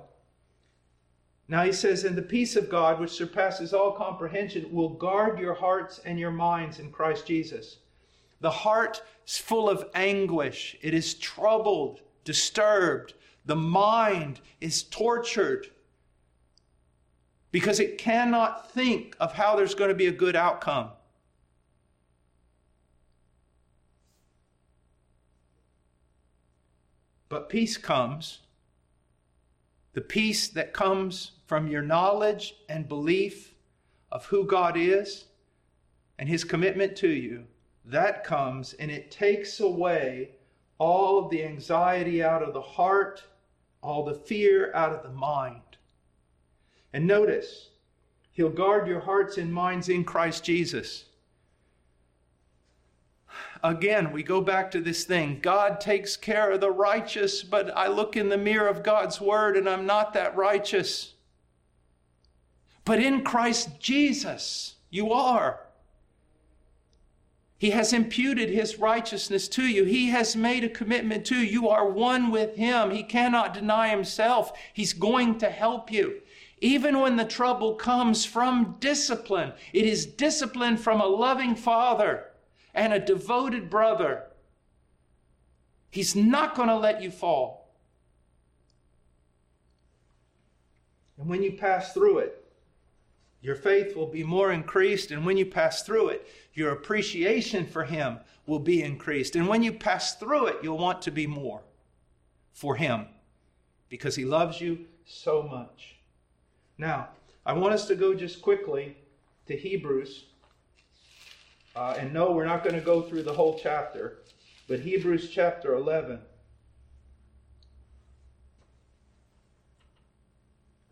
Now 1.48 1.64
he 1.64 1.72
says, 1.72 2.04
And 2.04 2.16
the 2.16 2.22
peace 2.22 2.56
of 2.56 2.68
God, 2.68 3.00
which 3.00 3.10
surpasses 3.10 3.72
all 3.72 3.92
comprehension, 3.92 4.72
will 4.72 4.90
guard 4.90 5.38
your 5.38 5.54
hearts 5.54 6.00
and 6.04 6.18
your 6.18 6.30
minds 6.30 6.78
in 6.78 6.90
Christ 6.90 7.26
Jesus. 7.26 7.78
The 8.40 8.50
heart 8.50 9.02
is 9.26 9.38
full 9.38 9.68
of 9.68 9.88
anguish, 9.94 10.76
it 10.82 10.94
is 10.94 11.14
troubled, 11.14 12.00
disturbed. 12.24 13.14
The 13.46 13.56
mind 13.56 14.40
is 14.60 14.82
tortured 14.84 15.66
because 17.50 17.80
it 17.80 17.98
cannot 17.98 18.70
think 18.70 19.16
of 19.18 19.32
how 19.32 19.56
there's 19.56 19.74
going 19.74 19.88
to 19.88 19.94
be 19.94 20.06
a 20.06 20.12
good 20.12 20.36
outcome. 20.36 20.90
But 27.28 27.48
peace 27.48 27.76
comes 27.76 28.40
the 29.92 30.00
peace 30.00 30.48
that 30.48 30.72
comes 30.72 31.32
from 31.46 31.68
your 31.68 31.82
knowledge 31.82 32.54
and 32.68 32.88
belief 32.88 33.54
of 34.12 34.26
who 34.26 34.44
God 34.44 34.76
is 34.76 35.24
and 36.18 36.28
his 36.28 36.44
commitment 36.44 36.96
to 36.96 37.08
you, 37.08 37.46
that 37.84 38.24
comes 38.24 38.74
and 38.74 38.90
it 38.90 39.10
takes 39.10 39.60
away 39.60 40.30
all 40.78 41.28
the 41.28 41.44
anxiety 41.44 42.22
out 42.22 42.42
of 42.42 42.54
the 42.54 42.60
heart, 42.60 43.22
all 43.82 44.04
the 44.04 44.14
fear 44.14 44.72
out 44.74 44.92
of 44.92 45.02
the 45.02 45.10
mind. 45.10 45.60
And 46.92 47.06
notice, 47.06 47.70
He'll 48.32 48.48
guard 48.48 48.86
your 48.86 49.00
hearts 49.00 49.38
and 49.38 49.52
minds 49.52 49.88
in 49.88 50.04
Christ 50.04 50.44
Jesus. 50.44 51.06
Again, 53.62 54.12
we 54.12 54.22
go 54.22 54.40
back 54.40 54.70
to 54.70 54.80
this 54.80 55.04
thing 55.04 55.38
God 55.42 55.80
takes 55.80 56.16
care 56.16 56.50
of 56.50 56.60
the 56.60 56.70
righteous, 56.70 57.42
but 57.42 57.76
I 57.76 57.88
look 57.88 58.16
in 58.16 58.28
the 58.28 58.38
mirror 58.38 58.68
of 58.68 58.82
God's 58.82 59.20
word 59.20 59.56
and 59.56 59.68
I'm 59.68 59.86
not 59.86 60.14
that 60.14 60.36
righteous. 60.36 61.14
But 62.84 63.00
in 63.00 63.22
Christ 63.22 63.78
Jesus, 63.78 64.76
you 64.88 65.12
are. 65.12 65.60
He 67.58 67.70
has 67.70 67.92
imputed 67.92 68.48
his 68.48 68.78
righteousness 68.78 69.46
to 69.48 69.62
you. 69.62 69.84
He 69.84 70.08
has 70.08 70.34
made 70.34 70.64
a 70.64 70.68
commitment 70.68 71.26
to 71.26 71.36
you. 71.36 71.42
You 71.42 71.68
are 71.68 71.86
one 71.86 72.30
with 72.30 72.56
him. 72.56 72.90
He 72.90 73.02
cannot 73.02 73.52
deny 73.52 73.88
himself. 73.88 74.58
He's 74.72 74.94
going 74.94 75.36
to 75.38 75.50
help 75.50 75.92
you. 75.92 76.22
Even 76.62 77.00
when 77.00 77.16
the 77.16 77.24
trouble 77.26 77.74
comes 77.74 78.24
from 78.24 78.76
discipline, 78.80 79.52
it 79.74 79.84
is 79.84 80.06
discipline 80.06 80.78
from 80.78 81.02
a 81.02 81.06
loving 81.06 81.54
father 81.54 82.29
and 82.74 82.92
a 82.92 82.98
devoted 82.98 83.70
brother. 83.70 84.24
He's 85.90 86.14
not 86.14 86.54
going 86.54 86.68
to 86.68 86.76
let 86.76 87.02
you 87.02 87.10
fall. 87.10 87.74
And 91.18 91.28
when 91.28 91.42
you 91.42 91.52
pass 91.52 91.92
through 91.92 92.18
it, 92.18 92.40
your 93.42 93.54
faith 93.54 93.96
will 93.96 94.06
be 94.06 94.22
more 94.22 94.52
increased. 94.52 95.10
And 95.10 95.24
when 95.24 95.36
you 95.36 95.46
pass 95.46 95.82
through 95.82 96.08
it, 96.08 96.26
your 96.54 96.72
appreciation 96.72 97.66
for 97.66 97.84
Him 97.84 98.18
will 98.46 98.58
be 98.58 98.82
increased. 98.82 99.36
And 99.36 99.48
when 99.48 99.62
you 99.62 99.72
pass 99.72 100.16
through 100.16 100.46
it, 100.46 100.56
you'll 100.62 100.78
want 100.78 101.02
to 101.02 101.10
be 101.10 101.26
more 101.26 101.62
for 102.52 102.76
Him 102.76 103.06
because 103.88 104.16
He 104.16 104.24
loves 104.24 104.60
you 104.60 104.86
so 105.04 105.42
much. 105.42 105.96
Now, 106.78 107.08
I 107.44 107.52
want 107.52 107.74
us 107.74 107.86
to 107.88 107.94
go 107.94 108.14
just 108.14 108.42
quickly 108.42 108.96
to 109.46 109.56
Hebrews. 109.56 110.24
Uh, 111.80 111.94
and 111.98 112.12
no, 112.12 112.30
we're 112.30 112.44
not 112.44 112.62
going 112.62 112.74
to 112.74 112.82
go 112.82 113.00
through 113.00 113.22
the 113.22 113.32
whole 113.32 113.58
chapter, 113.58 114.18
but 114.68 114.80
Hebrews 114.80 115.30
chapter 115.30 115.72
11. 115.72 116.18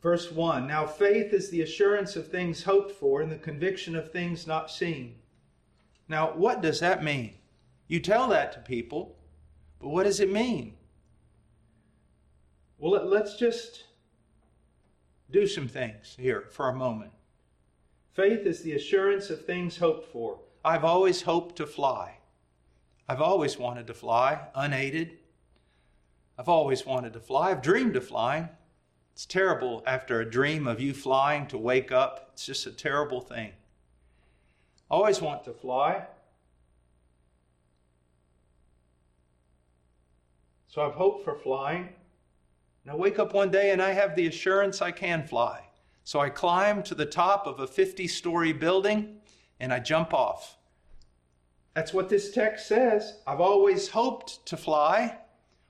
Verse 0.00 0.32
1 0.32 0.66
Now 0.66 0.86
faith 0.86 1.34
is 1.34 1.50
the 1.50 1.60
assurance 1.60 2.16
of 2.16 2.28
things 2.28 2.62
hoped 2.62 2.92
for 2.92 3.20
and 3.20 3.30
the 3.30 3.36
conviction 3.36 3.94
of 3.94 4.10
things 4.10 4.46
not 4.46 4.70
seen. 4.70 5.16
Now, 6.08 6.32
what 6.32 6.62
does 6.62 6.80
that 6.80 7.04
mean? 7.04 7.34
You 7.86 8.00
tell 8.00 8.26
that 8.28 8.52
to 8.54 8.60
people, 8.60 9.18
but 9.80 9.90
what 9.90 10.04
does 10.04 10.20
it 10.20 10.32
mean? 10.32 10.72
Well, 12.78 13.04
let's 13.04 13.36
just 13.36 13.84
do 15.30 15.46
some 15.46 15.68
things 15.68 16.16
here 16.18 16.46
for 16.50 16.70
a 16.70 16.74
moment. 16.74 17.12
Faith 18.14 18.46
is 18.46 18.62
the 18.62 18.72
assurance 18.72 19.28
of 19.28 19.44
things 19.44 19.76
hoped 19.76 20.10
for. 20.10 20.38
I've 20.64 20.84
always 20.84 21.22
hoped 21.22 21.56
to 21.56 21.66
fly. 21.66 22.18
I've 23.08 23.20
always 23.20 23.58
wanted 23.58 23.86
to 23.86 23.94
fly 23.94 24.48
unaided. 24.54 25.18
I've 26.38 26.48
always 26.48 26.84
wanted 26.84 27.12
to 27.14 27.20
fly. 27.20 27.50
I've 27.50 27.62
dreamed 27.62 27.96
of 27.96 28.06
flying. 28.06 28.48
It's 29.12 29.26
terrible 29.26 29.82
after 29.86 30.20
a 30.20 30.30
dream 30.30 30.66
of 30.66 30.80
you 30.80 30.92
flying 30.92 31.46
to 31.48 31.58
wake 31.58 31.90
up. 31.90 32.30
It's 32.32 32.46
just 32.46 32.66
a 32.66 32.70
terrible 32.70 33.20
thing. 33.20 33.52
I 34.90 34.94
always 34.94 35.20
want 35.20 35.44
to 35.44 35.52
fly. 35.52 36.06
So 40.68 40.86
I've 40.86 40.94
hoped 40.94 41.24
for 41.24 41.34
flying. 41.34 41.88
And 42.84 42.92
I 42.92 42.94
wake 42.94 43.18
up 43.18 43.32
one 43.32 43.50
day 43.50 43.70
and 43.72 43.82
I 43.82 43.90
have 43.90 44.14
the 44.14 44.26
assurance 44.26 44.80
I 44.80 44.92
can 44.92 45.26
fly. 45.26 45.64
So 46.04 46.20
I 46.20 46.30
climb 46.30 46.82
to 46.84 46.94
the 46.94 47.04
top 47.04 47.46
of 47.46 47.60
a 47.60 47.66
50 47.66 48.06
story 48.06 48.52
building 48.52 49.16
and 49.60 49.72
I 49.72 49.80
jump 49.80 50.12
off. 50.14 50.56
That's 51.74 51.94
what 51.94 52.08
this 52.08 52.32
text 52.32 52.66
says. 52.66 53.18
I've 53.26 53.40
always 53.40 53.88
hoped 53.88 54.44
to 54.46 54.56
fly. 54.56 55.18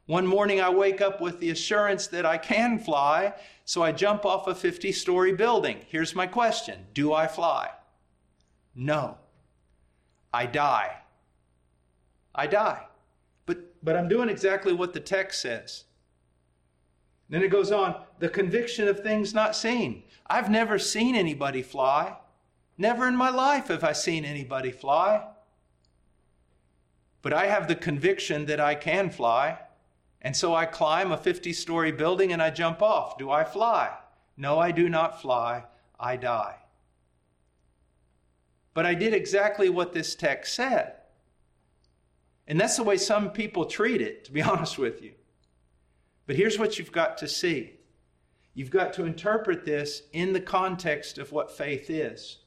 One 0.06 0.26
morning 0.26 0.60
I 0.60 0.70
wake 0.70 1.02
up 1.02 1.20
with 1.20 1.38
the 1.38 1.50
assurance 1.50 2.06
that 2.06 2.24
I 2.24 2.38
can 2.38 2.78
fly, 2.78 3.34
so 3.66 3.82
I 3.82 3.92
jump 3.92 4.24
off 4.24 4.46
a 4.46 4.54
50 4.54 4.90
story 4.92 5.32
building. 5.34 5.80
Here's 5.86 6.14
my 6.14 6.26
question 6.26 6.86
Do 6.94 7.12
I 7.12 7.26
fly? 7.26 7.70
No. 8.74 9.18
I 10.32 10.46
die. 10.46 10.96
I 12.34 12.46
die. 12.46 12.86
But, 13.44 13.58
but 13.84 13.96
I'm 13.96 14.08
doing 14.08 14.28
exactly 14.28 14.72
what 14.72 14.94
the 14.94 15.00
text 15.00 15.42
says. 15.42 15.84
Then 17.28 17.42
it 17.42 17.50
goes 17.50 17.72
on 17.72 18.02
the 18.18 18.28
conviction 18.28 18.88
of 18.88 19.00
things 19.00 19.34
not 19.34 19.54
seen. 19.54 20.04
I've 20.26 20.50
never 20.50 20.78
seen 20.78 21.14
anybody 21.14 21.62
fly. 21.62 22.16
Never 22.78 23.08
in 23.08 23.16
my 23.16 23.28
life 23.28 23.68
have 23.68 23.82
I 23.82 23.92
seen 23.92 24.24
anybody 24.24 24.70
fly. 24.70 25.26
But 27.20 27.32
I 27.32 27.46
have 27.46 27.66
the 27.66 27.74
conviction 27.74 28.46
that 28.46 28.60
I 28.60 28.76
can 28.76 29.10
fly. 29.10 29.58
And 30.22 30.36
so 30.36 30.54
I 30.54 30.64
climb 30.64 31.10
a 31.10 31.16
50 31.16 31.52
story 31.52 31.90
building 31.90 32.32
and 32.32 32.40
I 32.40 32.50
jump 32.50 32.80
off. 32.80 33.18
Do 33.18 33.30
I 33.30 33.44
fly? 33.44 33.96
No, 34.36 34.58
I 34.58 34.70
do 34.70 34.88
not 34.88 35.20
fly. 35.20 35.64
I 35.98 36.16
die. 36.16 36.56
But 38.74 38.86
I 38.86 38.94
did 38.94 39.12
exactly 39.12 39.68
what 39.68 39.92
this 39.92 40.14
text 40.14 40.54
said. 40.54 40.94
And 42.46 42.60
that's 42.60 42.76
the 42.76 42.84
way 42.84 42.96
some 42.96 43.30
people 43.30 43.66
treat 43.66 44.00
it, 44.00 44.24
to 44.24 44.32
be 44.32 44.42
honest 44.42 44.78
with 44.78 45.02
you. 45.02 45.12
But 46.26 46.36
here's 46.36 46.58
what 46.58 46.78
you've 46.78 46.92
got 46.92 47.18
to 47.18 47.28
see 47.28 47.74
you've 48.54 48.70
got 48.70 48.92
to 48.92 49.04
interpret 49.04 49.64
this 49.64 50.02
in 50.12 50.32
the 50.32 50.40
context 50.40 51.18
of 51.18 51.30
what 51.30 51.50
faith 51.50 51.90
is. 51.90 52.38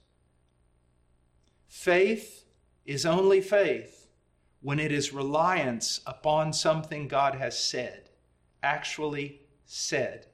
Faith 1.72 2.44
is 2.86 3.06
only 3.06 3.40
faith 3.40 4.10
when 4.62 4.78
it 4.78 4.92
is 4.92 5.14
reliance 5.14 6.02
upon 6.06 6.52
something 6.52 7.08
God 7.08 7.36
has 7.36 7.58
said, 7.58 8.10
actually 8.62 9.40
said. 9.66 10.28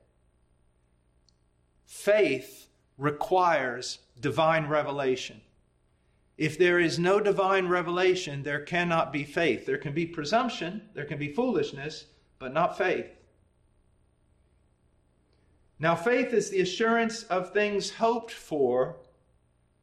Faith 1.85 2.69
requires 2.97 3.99
divine 4.19 4.65
revelation. 4.65 5.39
If 6.39 6.57
there 6.57 6.79
is 6.79 6.97
no 6.97 7.19
divine 7.19 7.67
revelation, 7.67 8.41
there 8.41 8.61
cannot 8.61 9.13
be 9.13 9.23
faith. 9.23 9.67
There 9.67 9.77
can 9.77 9.93
be 9.93 10.07
presumption, 10.07 10.89
there 10.95 11.05
can 11.05 11.19
be 11.19 11.31
foolishness, 11.31 12.05
but 12.39 12.51
not 12.51 12.79
faith. 12.79 13.11
Now, 15.77 15.93
faith 15.93 16.33
is 16.33 16.49
the 16.49 16.61
assurance 16.61 17.23
of 17.25 17.53
things 17.53 17.91
hoped 17.91 18.31
for, 18.31 18.97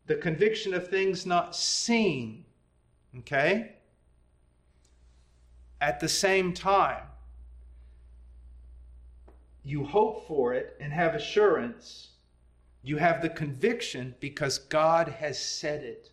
the 0.07 0.17
conviction 0.17 0.75
of 0.75 0.89
things 0.89 1.27
not 1.27 1.57
seen. 1.57 2.45
Okay? 3.19 3.73
At 5.81 6.01
the 6.01 6.09
same 6.09 6.53
time, 6.53 7.05
you 9.63 9.85
hope 9.85 10.27
for 10.27 10.53
it 10.55 10.77
and 10.81 10.93
have 10.93 11.15
assurance. 11.15 12.11
You 12.83 12.99
have 12.99 13.23
the 13.23 13.31
conviction 13.31 14.15
because 14.21 14.59
God 14.59 15.09
has 15.09 15.39
said 15.39 15.83
it. 15.83 16.11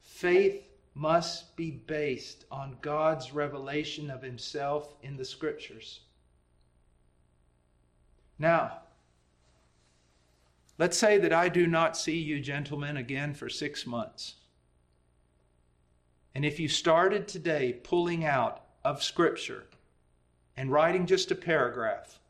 Faith 0.00 0.68
must 0.94 1.54
be 1.54 1.70
based 1.70 2.44
on 2.50 2.76
God's 2.80 3.32
revelation 3.32 4.10
of 4.10 4.22
Himself 4.22 4.94
in 5.02 5.16
the 5.16 5.24
Scriptures. 5.24 6.00
Now, 8.38 8.80
Let's 10.78 10.96
say 10.96 11.18
that 11.18 11.32
I 11.32 11.48
do 11.48 11.66
not 11.66 11.96
see 11.96 12.18
you, 12.18 12.38
gentlemen, 12.38 12.96
again 12.96 13.34
for 13.34 13.48
six 13.48 13.84
months. 13.84 14.36
And 16.36 16.44
if 16.44 16.60
you 16.60 16.68
started 16.68 17.26
today 17.26 17.72
pulling 17.82 18.24
out 18.24 18.62
of 18.84 19.02
Scripture 19.02 19.64
and 20.56 20.70
writing 20.70 21.04
just 21.04 21.32
a 21.32 21.34
paragraph 21.34 22.20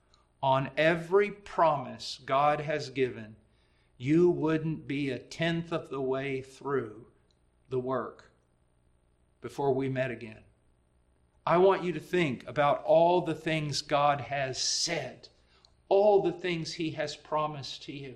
on 0.43 0.71
every 0.79 1.31
promise 1.31 2.21
God 2.25 2.63
has 2.63 2.89
given, 2.89 3.37
you 3.99 4.31
wouldn't 4.31 4.89
be 4.89 5.11
a 5.11 5.19
tenth 5.19 5.71
of 5.71 5.91
the 5.91 6.01
way 6.01 6.41
through 6.41 7.05
the 7.69 7.79
work 7.79 8.31
before 9.43 9.75
we 9.75 9.91
met 9.91 10.11
again. 10.11 10.41
I 11.47 11.59
want 11.59 11.85
you 11.85 11.93
to 11.93 12.01
think 12.01 12.49
about 12.49 12.83
all 12.85 13.21
the 13.21 13.35
things 13.35 13.83
God 13.83 14.23
has 14.23 14.59
said, 14.59 15.29
all 15.91 16.23
the 16.23 16.33
things 16.33 16.73
He 16.73 16.93
has 16.93 17.15
promised 17.15 17.83
to 17.83 17.93
you 17.93 18.15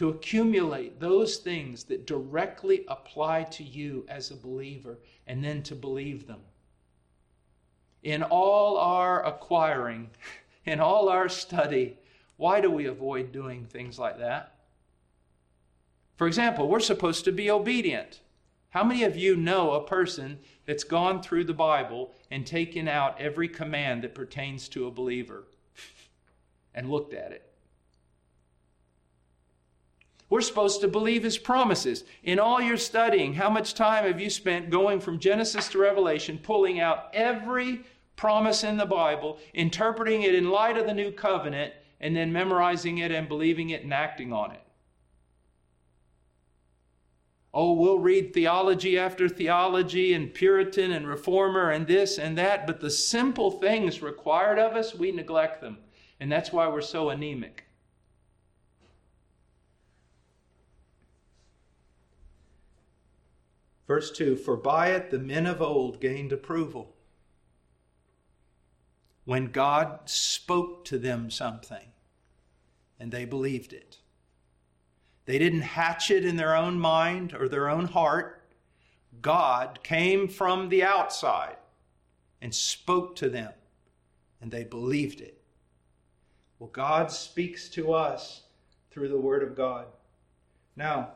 to 0.00 0.08
accumulate 0.08 0.98
those 0.98 1.36
things 1.36 1.84
that 1.84 2.06
directly 2.06 2.86
apply 2.88 3.42
to 3.42 3.62
you 3.62 4.06
as 4.08 4.30
a 4.30 4.34
believer 4.34 4.98
and 5.26 5.44
then 5.44 5.62
to 5.62 5.74
believe 5.74 6.26
them. 6.26 6.40
In 8.02 8.22
all 8.22 8.78
our 8.78 9.22
acquiring, 9.26 10.08
in 10.64 10.80
all 10.80 11.10
our 11.10 11.28
study, 11.28 11.98
why 12.38 12.62
do 12.62 12.70
we 12.70 12.86
avoid 12.86 13.30
doing 13.30 13.66
things 13.66 13.98
like 13.98 14.18
that? 14.20 14.54
For 16.16 16.26
example, 16.26 16.66
we're 16.66 16.80
supposed 16.80 17.26
to 17.26 17.32
be 17.32 17.50
obedient. 17.50 18.20
How 18.70 18.82
many 18.82 19.04
of 19.04 19.18
you 19.18 19.36
know 19.36 19.72
a 19.72 19.86
person 19.86 20.38
that's 20.64 20.82
gone 20.82 21.20
through 21.20 21.44
the 21.44 21.52
Bible 21.52 22.10
and 22.30 22.46
taken 22.46 22.88
out 22.88 23.20
every 23.20 23.48
command 23.48 24.02
that 24.04 24.14
pertains 24.14 24.66
to 24.70 24.86
a 24.86 24.90
believer 24.90 25.44
and 26.74 26.88
looked 26.88 27.12
at 27.12 27.32
it? 27.32 27.49
We're 30.30 30.40
supposed 30.40 30.80
to 30.80 30.88
believe 30.88 31.24
his 31.24 31.38
promises. 31.38 32.04
In 32.22 32.38
all 32.38 32.62
your 32.62 32.76
studying, 32.76 33.34
how 33.34 33.50
much 33.50 33.74
time 33.74 34.04
have 34.04 34.20
you 34.20 34.30
spent 34.30 34.70
going 34.70 35.00
from 35.00 35.18
Genesis 35.18 35.68
to 35.68 35.78
Revelation, 35.78 36.38
pulling 36.38 36.78
out 36.78 37.10
every 37.12 37.84
promise 38.14 38.62
in 38.62 38.76
the 38.76 38.86
Bible, 38.86 39.38
interpreting 39.52 40.22
it 40.22 40.36
in 40.36 40.48
light 40.48 40.78
of 40.78 40.86
the 40.86 40.94
new 40.94 41.10
covenant, 41.10 41.74
and 42.00 42.14
then 42.14 42.32
memorizing 42.32 42.98
it 42.98 43.10
and 43.10 43.28
believing 43.28 43.70
it 43.70 43.82
and 43.82 43.92
acting 43.92 44.32
on 44.32 44.52
it? 44.52 44.62
Oh, 47.52 47.72
we'll 47.72 47.98
read 47.98 48.32
theology 48.32 48.96
after 48.96 49.28
theology 49.28 50.14
and 50.14 50.32
Puritan 50.32 50.92
and 50.92 51.08
Reformer 51.08 51.72
and 51.72 51.88
this 51.88 52.18
and 52.18 52.38
that, 52.38 52.68
but 52.68 52.80
the 52.80 52.90
simple 52.90 53.50
things 53.50 54.00
required 54.00 54.60
of 54.60 54.76
us, 54.76 54.94
we 54.94 55.10
neglect 55.10 55.60
them. 55.60 55.78
And 56.20 56.30
that's 56.30 56.52
why 56.52 56.68
we're 56.68 56.82
so 56.82 57.10
anemic. 57.10 57.64
Verse 63.90 64.12
2 64.12 64.36
For 64.36 64.56
by 64.56 64.90
it 64.92 65.10
the 65.10 65.18
men 65.18 65.46
of 65.48 65.60
old 65.60 66.00
gained 66.00 66.30
approval. 66.30 66.94
When 69.24 69.46
God 69.46 70.08
spoke 70.08 70.84
to 70.84 70.96
them 70.96 71.28
something 71.28 71.88
and 73.00 73.10
they 73.10 73.24
believed 73.24 73.72
it. 73.72 73.98
They 75.24 75.40
didn't 75.40 75.62
hatch 75.62 76.08
it 76.08 76.24
in 76.24 76.36
their 76.36 76.54
own 76.54 76.78
mind 76.78 77.34
or 77.34 77.48
their 77.48 77.68
own 77.68 77.86
heart. 77.86 78.54
God 79.20 79.80
came 79.82 80.28
from 80.28 80.68
the 80.68 80.84
outside 80.84 81.56
and 82.40 82.54
spoke 82.54 83.16
to 83.16 83.28
them, 83.28 83.54
and 84.40 84.52
they 84.52 84.62
believed 84.62 85.20
it. 85.20 85.42
Well, 86.60 86.70
God 86.70 87.10
speaks 87.10 87.68
to 87.70 87.92
us 87.92 88.44
through 88.92 89.08
the 89.08 89.18
Word 89.18 89.42
of 89.42 89.56
God. 89.56 89.86
Now, 90.76 91.14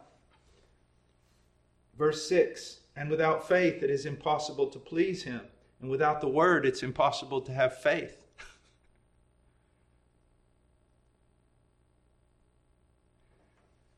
verse 1.98 2.28
6 2.28 2.80
And 2.96 3.10
without 3.10 3.46
faith 3.48 3.82
it 3.82 3.90
is 3.90 4.06
impossible 4.06 4.68
to 4.68 4.78
please 4.78 5.22
Him, 5.24 5.40
and 5.80 5.90
without 5.90 6.20
the 6.20 6.28
Word 6.28 6.66
it's 6.66 6.82
impossible 6.82 7.40
to 7.42 7.52
have 7.52 7.78
faith. 7.78 8.24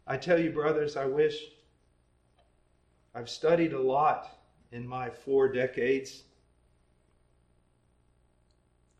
I 0.06 0.16
tell 0.16 0.38
you, 0.38 0.50
brothers, 0.50 0.96
I 0.96 1.06
wish 1.06 1.37
I've 3.14 3.30
studied 3.30 3.72
a 3.72 3.80
lot 3.80 4.38
in 4.72 4.87
my 4.87 5.11
four 5.11 5.48
decades. 5.50 6.24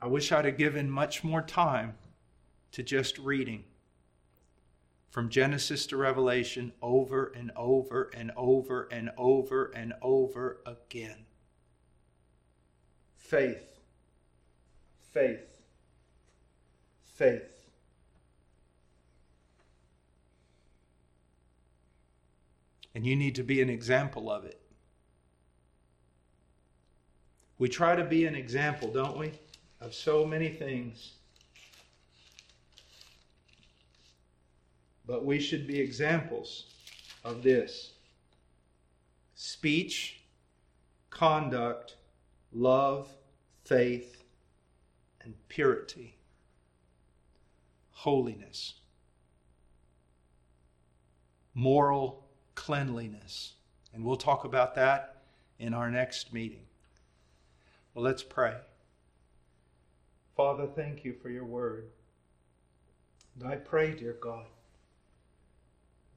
I 0.01 0.07
wish 0.07 0.33
I'd 0.33 0.45
have 0.45 0.57
given 0.57 0.91
much 0.91 1.23
more 1.25 1.43
time 1.43 1.95
to 2.73 2.83
just 2.83 3.19
reading 3.19 3.65
from 5.11 5.29
Genesis 5.29 5.87
to 5.87 5.97
Revelation 5.97 6.73
over 6.83 7.33
and 7.35 7.51
over 7.57 8.11
and 8.15 8.31
over 8.37 8.89
and 8.91 9.11
over 9.17 9.67
and 9.75 9.93
over 10.03 10.59
again. 10.67 11.25
Faith, 13.17 13.81
faith, 15.13 15.41
faith. 17.03 17.57
And 22.95 23.05
you 23.05 23.17
need 23.17 23.35
to 23.35 23.43
be 23.43 23.61
an 23.61 23.69
example 23.69 24.31
of 24.31 24.45
it. 24.45 24.61
We 27.59 27.69
try 27.69 27.97
to 27.97 28.05
be 28.05 28.27
an 28.27 28.35
example, 28.35 28.93
don't 28.93 29.19
we, 29.19 29.33
of 29.81 29.95
so 29.95 30.25
many 30.25 30.49
things. 30.49 31.13
But 35.07 35.25
we 35.25 35.39
should 35.39 35.67
be 35.67 35.79
examples 35.81 36.67
of 37.25 37.43
this 37.43 37.93
speech, 39.35 40.21
conduct, 41.11 41.97
love, 42.53 43.09
faith, 43.65 44.25
and 45.23 45.35
purity, 45.49 46.17
holiness, 47.91 48.75
moral 51.55 52.27
cleanliness. 52.55 53.55
And 53.93 54.05
we'll 54.05 54.17
talk 54.17 54.45
about 54.45 54.75
that 54.75 55.23
in 55.59 55.75
our 55.75 55.91
next 55.91 56.33
meeting. 56.33 56.67
Well, 57.95 58.05
let's 58.05 58.23
pray. 58.23 58.57
Father, 60.37 60.67
thank 60.67 61.05
you 61.05 61.15
for 61.15 61.31
your 61.31 61.45
word. 61.45 61.87
And 63.41 63.49
I 63.49 63.57
pray, 63.57 63.95
dear 63.95 64.17
God, 64.21 64.47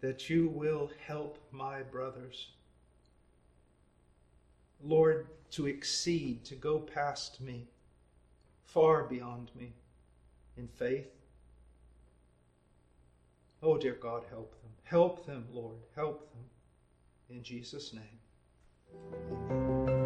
that 0.02 0.30
you 0.30 0.50
will 0.50 0.92
help 1.06 1.38
my 1.52 1.82
brothers, 1.82 2.48
Lord, 4.84 5.28
to 5.52 5.68
exceed, 5.68 6.46
to 6.46 6.56
go 6.56 6.80
past 6.80 7.42
me, 7.42 7.68
far 8.66 9.04
beyond 9.04 9.52
me 9.56 9.74
in 10.58 10.68
faith. 10.68 11.10
Oh, 13.62 13.78
dear 13.78 13.98
God, 14.00 14.24
help 14.30 14.52
them. 14.62 14.72
Help 14.84 15.26
them, 15.26 15.46
Lord. 15.52 15.78
Help 15.96 16.32
them. 16.32 16.44
In 17.30 17.44
Jesus' 17.44 17.94
name. 17.94 19.99